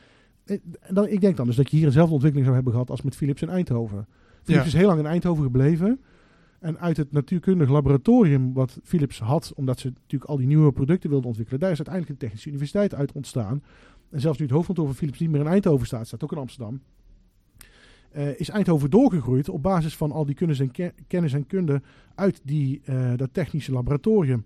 [0.45, 3.01] En dan, ik denk dan dus dat je hier eenzelfde ontwikkeling zou hebben gehad als
[3.01, 4.07] met Philips in Eindhoven.
[4.43, 5.99] Philips is heel lang in Eindhoven gebleven.
[6.65, 11.09] En uit het natuurkundig laboratorium wat Philips had, omdat ze natuurlijk al die nieuwe producten
[11.09, 13.63] wilden ontwikkelen, daar is uiteindelijk een technische universiteit uit ontstaan.
[14.09, 16.37] En zelfs nu het hoofdkantoor van Philips niet meer in Eindhoven staat, staat ook in
[16.37, 16.81] Amsterdam.
[18.15, 20.71] Uh, is Eindhoven doorgegroeid op basis van al die kennis en,
[21.07, 21.81] kennis en kunde
[22.15, 24.45] uit die, uh, dat technische laboratorium.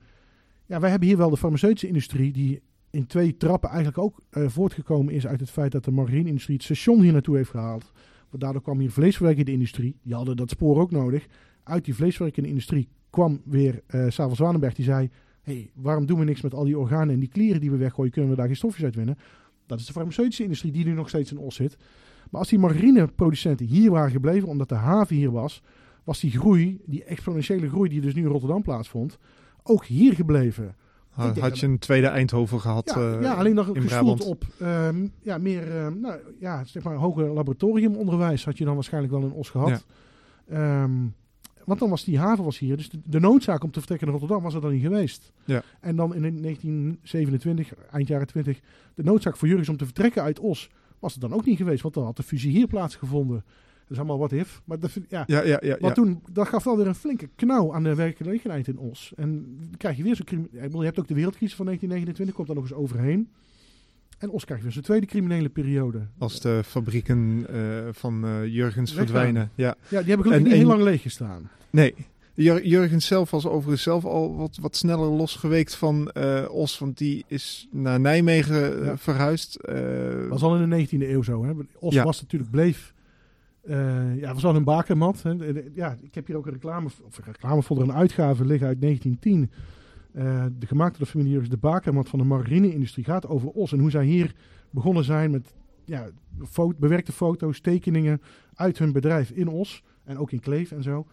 [0.65, 4.49] Ja, wij hebben hier wel de farmaceutische industrie die in twee trappen eigenlijk ook uh,
[4.49, 7.91] voortgekomen is uit het feit dat de marine-industrie het station hier naartoe heeft gehaald.
[8.29, 11.27] Want daardoor kwam hier vleesverwerkende industrie, die hadden dat spoor ook nodig.
[11.69, 15.09] Uit die vleesverwerkende industrie kwam weer uh, Savel Zwanenberg die zei,
[15.41, 18.11] hey, waarom doen we niks met al die organen en die klieren die we weggooien,
[18.11, 19.17] kunnen we daar geen stofjes uit winnen?
[19.65, 21.77] Dat is de farmaceutische industrie die nu nog steeds in Os zit.
[22.29, 25.61] Maar als die marineproducenten hier waren gebleven, omdat de haven hier was,
[26.03, 29.17] was die groei, die exponentiële groei die dus nu in Rotterdam plaatsvond,
[29.63, 30.75] ook hier gebleven.
[31.09, 35.37] Had, je een tweede Eindhoven gehad Ja, eh, ja alleen nog gestoeld op ehm, ja,
[35.37, 39.49] meer ehm, nou, ja, zeg maar, hoger laboratoriumonderwijs had je dan waarschijnlijk wel in Os
[39.49, 39.85] gehad.
[40.47, 41.05] Ehm,
[41.69, 42.77] want dan was die haven was hier.
[42.77, 45.31] Dus de, de noodzaak om te vertrekken naar Rotterdam was er dan niet geweest.
[45.45, 45.63] Ja.
[45.79, 48.59] En dan in 1927, eind jaren 20,
[48.95, 51.81] de noodzaak voor Jurgens om te vertrekken uit Os was er dan ook niet geweest.
[51.81, 53.43] Want dan had de fusie hier plaatsgevonden.
[53.81, 54.61] Dat is allemaal wat if.
[54.65, 54.77] Maar
[55.09, 55.77] ja, Ja, ja, ja.
[55.79, 55.91] ja.
[55.91, 59.13] toen, dat gaf wel weer een flinke knauw aan de werkgelegenheid in Os.
[59.15, 62.55] En dan krijg je weer zo'n Je hebt ook de wereldcrisis van 1929, komt daar
[62.55, 63.29] nog eens overheen.
[64.19, 66.07] En Os krijgt weer zijn tweede criminele periode.
[66.17, 67.59] Als de fabrieken eh,
[67.91, 69.07] van eh, Jurgens Weggaan.
[69.07, 69.51] verdwijnen.
[69.55, 69.65] Ja.
[69.65, 71.49] Ja, die hebben gelukkig En- niet en- heel lang leeg gestaan.
[71.69, 71.93] Nee.
[72.33, 76.79] Jur- Jurgens zelf was overigens zelf al wat, wat sneller losgeweekt van eh, Os.
[76.79, 78.97] Want die is naar Nijmegen Ja.
[78.97, 79.57] verhuisd.
[79.61, 81.45] Dat was al in de 19e eeuw zo.
[81.45, 81.51] Hè.
[81.79, 82.03] Os Ja.
[82.03, 82.93] was natuurlijk, bleef...
[84.17, 85.23] ja, was al een bakermat.
[85.23, 85.33] Hè.
[85.75, 89.51] Ja, ik heb hier ook een reclame, of een reclamefolder, een uitgave liggen uit 1910.
[90.19, 93.71] Eh, de gemaakt door de familie de bakermat van de margarine-industrie, gaat over Os.
[93.71, 94.35] En hoe zij hier
[94.69, 95.53] begonnen zijn met
[95.85, 96.09] ja,
[96.77, 98.21] bewerkte foto's, tekeningen
[98.53, 99.83] uit hun bedrijf in Os.
[100.03, 101.07] En ook in Kleef en zo.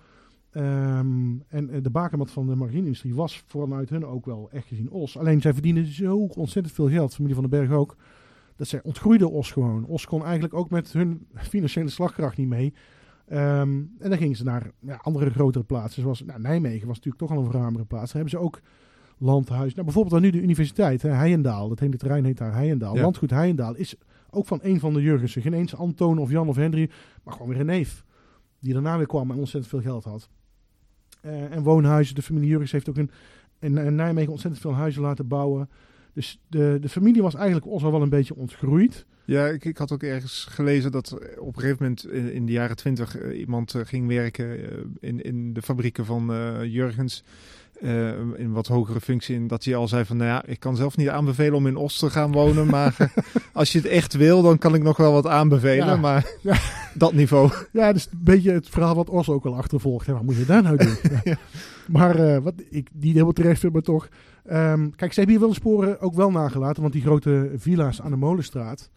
[0.51, 4.91] Ehm, en eh, de bakermat van de margarine-industrie was vanuit hun ook wel echt gezien
[4.91, 5.19] Os.
[5.19, 7.97] Alleen zij verdienen zo ontzettend veel geld, familie van den Berg ook.
[8.57, 9.85] Dat zij ontgroeide Os gewoon.
[9.85, 12.75] Os kon eigenlijk ook met hun financiële slagkracht niet mee.
[13.27, 16.03] Ehm, en dan gingen ze naar ja, andere grotere plaatsen.
[16.03, 18.13] Zoals nou, Nijmegen was natuurlijk toch al een verruimere plaats.
[18.13, 18.61] Daar hebben ze ook
[19.19, 19.73] landhuis.
[19.73, 21.69] Nou, bijvoorbeeld dan nu de universiteit, hè, Heijendaal.
[21.69, 22.95] Dat hele terrein heet daar Heijendaal.
[22.95, 23.03] Ja.
[23.03, 23.95] Landgoed Heijendaal is
[24.31, 25.43] ook van een van de Jurgensen.
[25.43, 26.91] Geen eens Antoon of Jan of Hendry,
[27.23, 28.05] maar gewoon weer een neef.
[28.61, 30.29] Die daarna weer kwam en ontzettend veel geld had.
[31.21, 32.15] Eh, en woonhuizen.
[32.15, 33.11] De familie Jurgens heeft ook in,
[33.61, 35.69] in, in Nijmegen ontzettend veel huizen laten bouwen.
[36.13, 39.07] Dus de, de familie was eigenlijk ons al wel een beetje ontgroeid.
[39.25, 42.53] Ja, ik, ik had ook ergens gelezen dat op een gegeven moment in, in de
[42.53, 44.59] jaren twintig eh, iemand eh, ging werken
[45.01, 46.27] in, in de fabrieken van
[46.71, 47.25] Jurgens.
[47.81, 49.37] Eh, in wat hogere functie.
[49.37, 51.79] En dat hij al zei van, nou ja, ik kan zelf niet aanbevelen om in
[51.79, 52.67] Oost te gaan wonen.
[52.67, 53.13] Maar
[53.53, 55.87] als je het echt wil, dan kan ik nog wel wat aanbevelen.
[55.87, 55.97] Ja.
[55.97, 56.57] Maar Ja.
[56.95, 57.51] dat niveau.
[57.73, 60.07] Ja, dat is een beetje het verhaal wat Os ook al achtervolgt.
[60.07, 60.13] Hè.
[60.13, 60.95] Wat moet je daar nou doen?
[61.25, 61.37] Ja.
[61.89, 64.09] Maar eh, wat ik niet helemaal terecht vind, maar toch.
[64.45, 66.81] Ehm, kijk, ze hebben hier wel de sporen ook wel nagelaten.
[66.83, 68.91] Want die grote villa's aan de Molenstraat.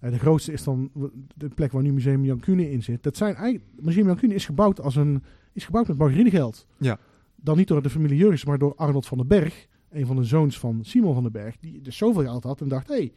[0.00, 0.90] eh, de grootste is dan
[1.34, 3.02] de plek waar nu Museum Jan Kuhne in zit.
[3.02, 5.22] Dat zijn eigenlijk, Museum Jan Kuhne is gebouwd, als een,
[5.52, 6.66] is gebouwd met margarinegeld.
[6.78, 6.98] Ja.
[7.44, 9.66] Dan niet door de familie Jurgens, maar door Arnold van den Berg.
[9.90, 11.56] Een van de zoons van Simon van den Berg.
[11.60, 13.12] Die dus zoveel geld had en dacht, hé, hey,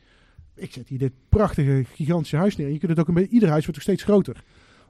[0.55, 2.67] ik zet hier dit prachtige, gigantische huis neer.
[2.67, 4.43] En je kunt het ook een beetje, ieder huis wordt ook steeds groter.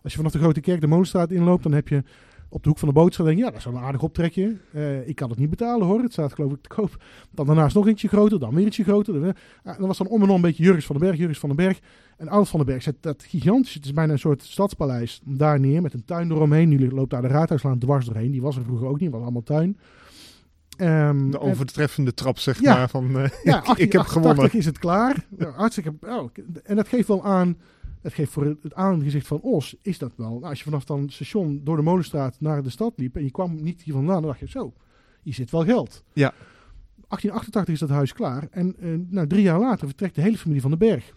[0.04, 2.04] Als je vanaf de Grote Kerk de Molenstraat inloopt, dan heb je
[2.50, 4.58] op de hoek van de boodschap, denk je, ja, dat is wel een aardig optrekje.
[4.74, 7.04] Eh, ik kan het niet betalen hoor, het staat geloof ik te koop.
[7.32, 9.14] Dan daarnaast nog eentje groter, dan weer ietsje groter.
[9.22, 9.34] Dan,
[9.64, 11.50] ah, dan was dan om en om een beetje Jurgens van den Berg, Jurgens van
[11.50, 11.80] den Berg.
[12.18, 15.60] En Arnold van den Berg zet dat gigantisch, het is bijna een soort stadspaleis, daar
[15.60, 16.70] neer met een tuin eromheen.
[16.70, 19.44] Nu loopt daar de Raadhuislaan dwars doorheen, die was er vroeger ook niet, was allemaal
[19.44, 19.78] tuin.
[20.78, 22.76] Ehm, De en- overtreffende trap, zeg Ja.
[22.76, 22.90] maar.
[22.90, 24.52] Van, eh, ja, ik, ik heb 1888 gewonnen.
[24.60, 25.26] is het klaar.
[25.56, 25.94] Hartstikke.
[26.02, 26.30] Oh,
[26.64, 27.58] en dat geeft wel aan.
[28.02, 30.30] Dat geeft voor het, aangezicht van Os is dat wel.
[30.30, 33.24] Nou, als je vanaf dan het station door de Molenstraat naar de stad liep en
[33.24, 34.74] je kwam niet hier vandaan, dan dacht je zo,
[35.22, 36.04] hier zit wel geld.
[36.14, 36.34] Ja.
[37.08, 40.62] 1888 is dat huis klaar en eh, nou, drie jaar later vertrekt de hele familie
[40.62, 41.14] van den Berg.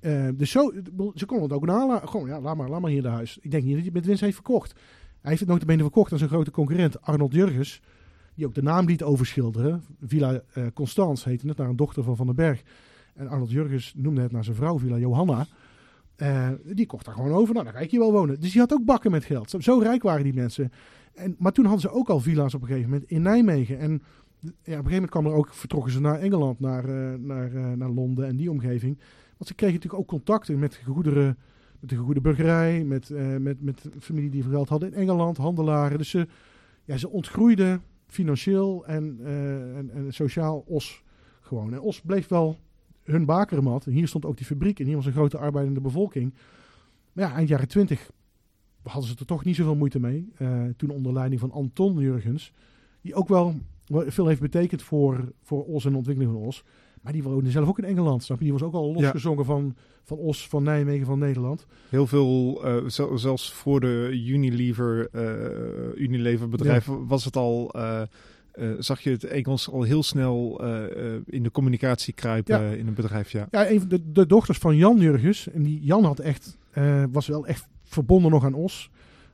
[0.00, 0.72] Eh, dus zo,
[1.14, 2.08] ze konden het ook nalaten.
[2.08, 3.38] Gewoon, ja, laat maar, laat maar hier de huis.
[3.40, 4.72] Ik denk niet dat hij met winst heeft verkocht.
[5.20, 7.80] Hij heeft het notabene verkocht aan zijn grote concurrent Arnold Jurgens.
[8.34, 9.84] Die ook de naam liet overschilderen.
[10.00, 12.62] Villa eh Constance heette het, naar een dochter van Van den Berg.
[13.18, 15.46] En Arnold Jurgens noemde het naar zijn vrouw, Villa Johanna.
[16.16, 17.54] Eh, die kocht daar gewoon over.
[17.54, 18.40] Nou, dan ga ik hier wel wonen.
[18.40, 19.54] Dus die had ook bakken met geld.
[19.58, 20.72] Zo, rijk waren die mensen.
[21.14, 23.78] En, maar toen hadden ze ook al villa's op een gegeven moment in Nijmegen.
[23.78, 27.18] En ja, op een gegeven moment kwam er ook, vertrokken ze naar Engeland, naar, eh,
[27.18, 28.98] naar, eh, naar Londen en die omgeving.
[29.36, 31.38] Want ze kregen natuurlijk ook contacten met goederen,
[31.80, 35.98] met de goede burgerij, met, met, met familie die geld hadden in Engeland, handelaren.
[35.98, 36.26] Dus ze,
[36.84, 39.18] ja, ze ontgroeiden financieel en,
[39.74, 41.02] en, en sociaal Os
[41.40, 41.72] gewoon.
[41.72, 42.58] En Os bleef wel
[43.10, 43.86] hun bakermat.
[43.86, 46.34] En hier stond ook die fabriek en hier was een grote arbeidende bevolking.
[47.12, 48.10] Maar ja, eind jaren twintig
[48.82, 50.28] hadden ze er toch niet zoveel moeite mee.
[50.36, 52.52] Eh, toen onder leiding van Anton Jurgens.
[53.00, 53.54] Die ook wel
[53.90, 56.64] veel heeft betekend voor, voor Os en de ontwikkeling van Os.
[57.02, 58.22] Maar die woonde zelf ook in Engeland.
[58.22, 58.44] Snap je?
[58.44, 61.66] Die was ook al losgezongen van, van Os, van Nijmegen, van Nederland.
[61.88, 67.70] Heel veel, zel- zelfs voor de Unilever, eh Unilever bedrijf was het al,
[68.58, 72.70] eh, zag je het Engels al heel snel eh, eh, in de communicatie kruipen Ja.
[72.70, 73.30] in een bedrijf.
[73.30, 73.48] Ja.
[73.50, 75.50] Ja, een van de, de dochters van Jan Jurgens.
[75.50, 76.58] En die Jan had echt,
[77.12, 78.90] was wel echt verbonden nog aan Os.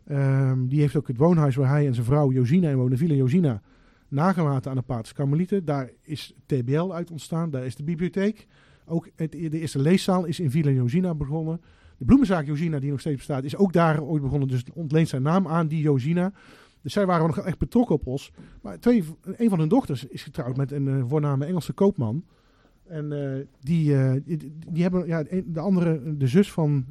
[0.06, 3.14] Ehm, die heeft ook het woonhuis waar hij en zijn vrouw Josina in wonen, Villa
[3.14, 3.60] Josina,
[4.08, 5.64] nagelaten aan de Paters Karmelieten.
[5.64, 8.46] Daar is TBL uit ontstaan, daar is de bibliotheek.
[8.86, 11.60] Ook het, de eerste leeszaal is in Villa Josina begonnen.
[11.98, 14.48] De bloemenzaak Josina, die nog steeds bestaat, is ook daar ooit begonnen.
[14.48, 16.32] Dus ontleent zijn naam aan die Josina.
[16.84, 18.32] Dus zij waren nog echt betrokken op Os.
[18.62, 22.24] Maar twee, een van hun dochters is getrouwd met een uh, voorname Engelse koopman.
[22.84, 23.08] En
[23.60, 26.84] die, uh, die, die, hebben, ja, de andere, de zus van,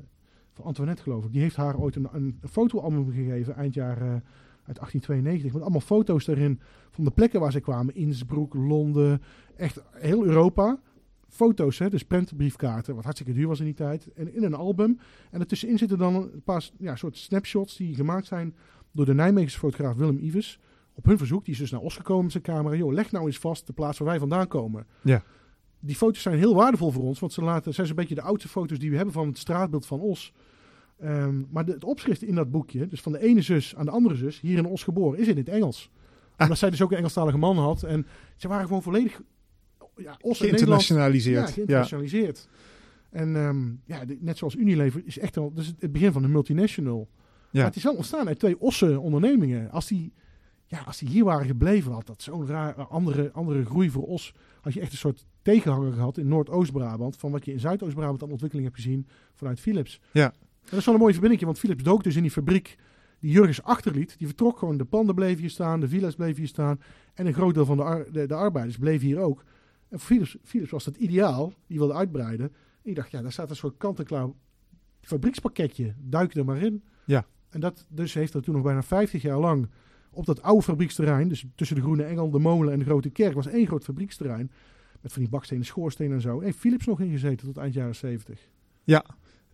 [0.53, 4.21] van Antoinette geloof ik, die heeft haar ooit een, een fotoalbum gegeven eind jaar
[4.65, 5.53] uit 1892.
[5.53, 6.59] Met allemaal foto's daarin
[6.91, 7.95] van de plekken waar ze kwamen.
[7.95, 9.21] Innsbruck, Londen,
[9.55, 10.79] echt heel Europa.
[11.27, 14.13] Foto's, hè, dus prentenbriefkaarten, wat hartstikke duur was in die tijd.
[14.13, 14.99] En in een album.
[15.31, 18.55] En ertussenin zitten dan een paar ja, soort snapshots die gemaakt zijn
[18.93, 20.59] door de Nijmeegse fotograaf Willem Ives.
[20.93, 22.75] Op hun verzoek, die is dus naar Os gekomen met zijn camera.
[22.75, 24.87] Joh, leg nou eens vast de plaats waar wij vandaan komen.
[25.01, 25.23] Ja.
[25.79, 28.49] Die foto's zijn heel waardevol voor ons, want ze laten, zijn een beetje de oudste
[28.49, 30.33] foto's die we hebben van het straatbeeld van Os.
[31.03, 33.91] Um, maar de, het opschrift in dat boekje, dus van de ene zus aan de
[33.91, 35.89] andere zus, hier in Os geboren, is in het Engels.
[36.35, 36.41] Ah.
[36.41, 37.83] Omdat zij dus ook een Engelstalige man had.
[37.83, 39.21] En ze waren gewoon volledig
[39.95, 41.47] ja, Os geïnternationaliseerd.
[41.47, 42.47] Ja, geïnternationaliseerd.
[42.49, 43.19] Ja.
[43.19, 47.09] En um, ja, net zoals Unilever is echt al dus het begin van een multinational.
[47.53, 49.71] Maar het is wel ontstaan uit twee Osse ondernemingen.
[49.71, 50.13] Als die,
[50.65, 54.33] ja, als die hier waren gebleven, had dat zo'n raar andere, andere groei voor Os.
[54.61, 57.17] Had je echt een soort tegenhanger gehad in Noordoost-Brabant.
[57.17, 60.01] Van wat je in Zuidoost-Brabant aan ontwikkeling hebt gezien vanuit Philips.
[60.11, 60.33] Ja.
[60.69, 62.77] Dat is wel een mooie verbinding, want Philips dook dus in die fabriek
[63.19, 64.17] die Jurgens achterliet.
[64.17, 66.81] Die vertrok gewoon, de panden bleven hier staan, de villa's bleven hier staan.
[67.13, 69.43] En een groot deel van de, de, de arbeiders bleven hier ook.
[69.89, 72.45] En voor Philips, Philips was dat ideaal, die wilde uitbreiden.
[72.83, 74.29] En ik dacht, ja, daar staat een soort kant-en-klaar
[75.01, 76.83] fabriekspakketje, duik er maar in.
[77.53, 79.67] En dat dus heeft er toen nog bijna 50 jaar lang
[80.11, 83.33] op dat oude fabrieksterrein, dus tussen de Groene Engel, de Molen en de Grote Kerk,
[83.33, 84.51] was één groot fabrieksterrein.
[85.01, 86.39] Met van die bakstenen, schoorstenen en zo.
[86.39, 88.49] Heeft Philips nog ingezeten tot eind jaren 70.
[88.83, 89.05] Ja,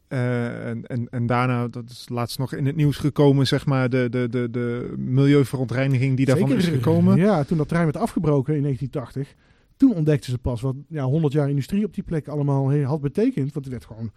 [0.09, 3.89] uh, en, en, en daarna, dat is laatst nog in het nieuws gekomen, zeg maar,
[3.89, 7.17] de, de, de, de milieuverontreiniging die daarvan is gekomen.
[7.17, 9.35] Ja, toen dat trein werd afgebroken in 1980,
[9.77, 13.53] toen ontdekten ze pas wat ja, 100 jaar industrie op die plek allemaal had betekend.
[13.53, 14.11] Want er werd gewoon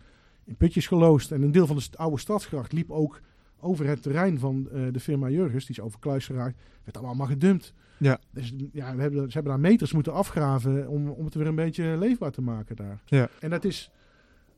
[0.45, 1.33] in putjes geloosd.
[1.33, 3.21] En een deel van de oude stadsgracht liep ook
[3.63, 7.27] over het terrein van uh, de firma Jurgens, die is over kluis geraakt, werd allemaal
[7.27, 7.75] gedumpt.
[7.99, 8.19] Ja.
[8.31, 11.55] Dus ja, we hebben, ze hebben daar meters moeten afgraven om, om het weer een
[11.55, 13.03] beetje leefbaar te maken daar.
[13.07, 13.29] Ja.
[13.41, 13.91] En dat is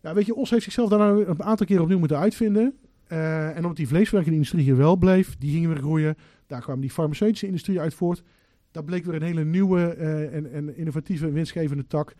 [0.04, 2.74] ja, weet je, Os heeft zichzelf daarna een aantal keer opnieuw moeten uitvinden.
[3.08, 6.16] Uh, en omdat die vleeswerkende industrie hier wel bleef, die gingen weer groeien.
[6.46, 8.22] Daar kwam die farmaceutische industrie uit voort.
[8.70, 12.14] Dat bleek weer een hele nieuwe uh, en, en innovatieve winstgevende tak.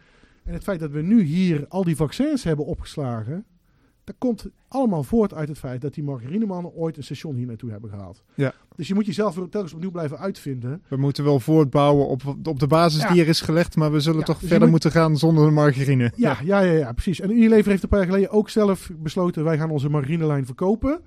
[0.44, 3.44] En het feit dat we nu hier al die vaccins hebben opgeslagen,
[4.04, 7.70] dat komt allemaal voort uit het feit dat die margarinemannen ooit een station hier naartoe
[7.70, 8.22] hebben gehaald.
[8.34, 8.54] Ja.
[8.76, 10.82] Dus je moet jezelf telkens opnieuw blijven uitvinden.
[10.88, 14.24] We moeten wel voortbouwen op, op de basis die er is gelegd, maar we zullen
[14.24, 16.12] toch dus verder moeten gaan zonder de margarine.
[16.16, 17.20] Ja, ja, ja, ja, precies.
[17.20, 21.00] En Unilever heeft een paar jaar geleden ook zelf besloten, wij gaan onze margarinelijn verkopen.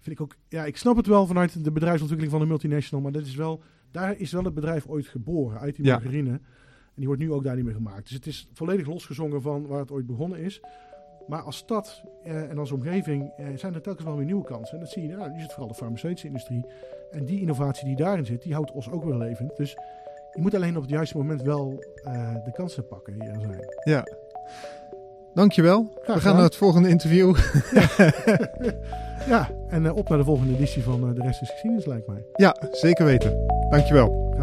[0.00, 3.12] Vind ik ook, ja, ik snap het wel vanuit de bedrijfsontwikkeling van de multinational, maar
[3.12, 6.30] dat is wel, daar is wel het bedrijf ooit geboren, uit die margarine.
[6.30, 8.02] En die wordt nu ook daar niet meer gemaakt.
[8.02, 10.60] Dus het is volledig losgezongen van waar het ooit begonnen is.
[11.26, 14.74] Maar als stad uh, en als omgeving uh, zijn er telkens wel weer nieuwe kansen.
[14.74, 16.66] En dat zie je, nou, nu is het vooral de farmaceutische industrie.
[17.10, 19.56] En die innovatie die daarin zit, die houdt ons ook weer levend.
[19.56, 19.70] Dus
[20.32, 23.66] je moet alleen op het juiste moment wel uh, de kansen pakken die er zijn.
[23.84, 24.04] Ja.
[25.34, 25.92] Dankjewel.
[26.02, 27.36] Graag We gaan naar het volgende interview.
[29.24, 32.24] Ja, ja en op naar de volgende editie van De Rest is Geschiedenis, lijkt mij.
[32.32, 33.46] Ja, zeker weten.
[33.70, 34.34] Dankjewel.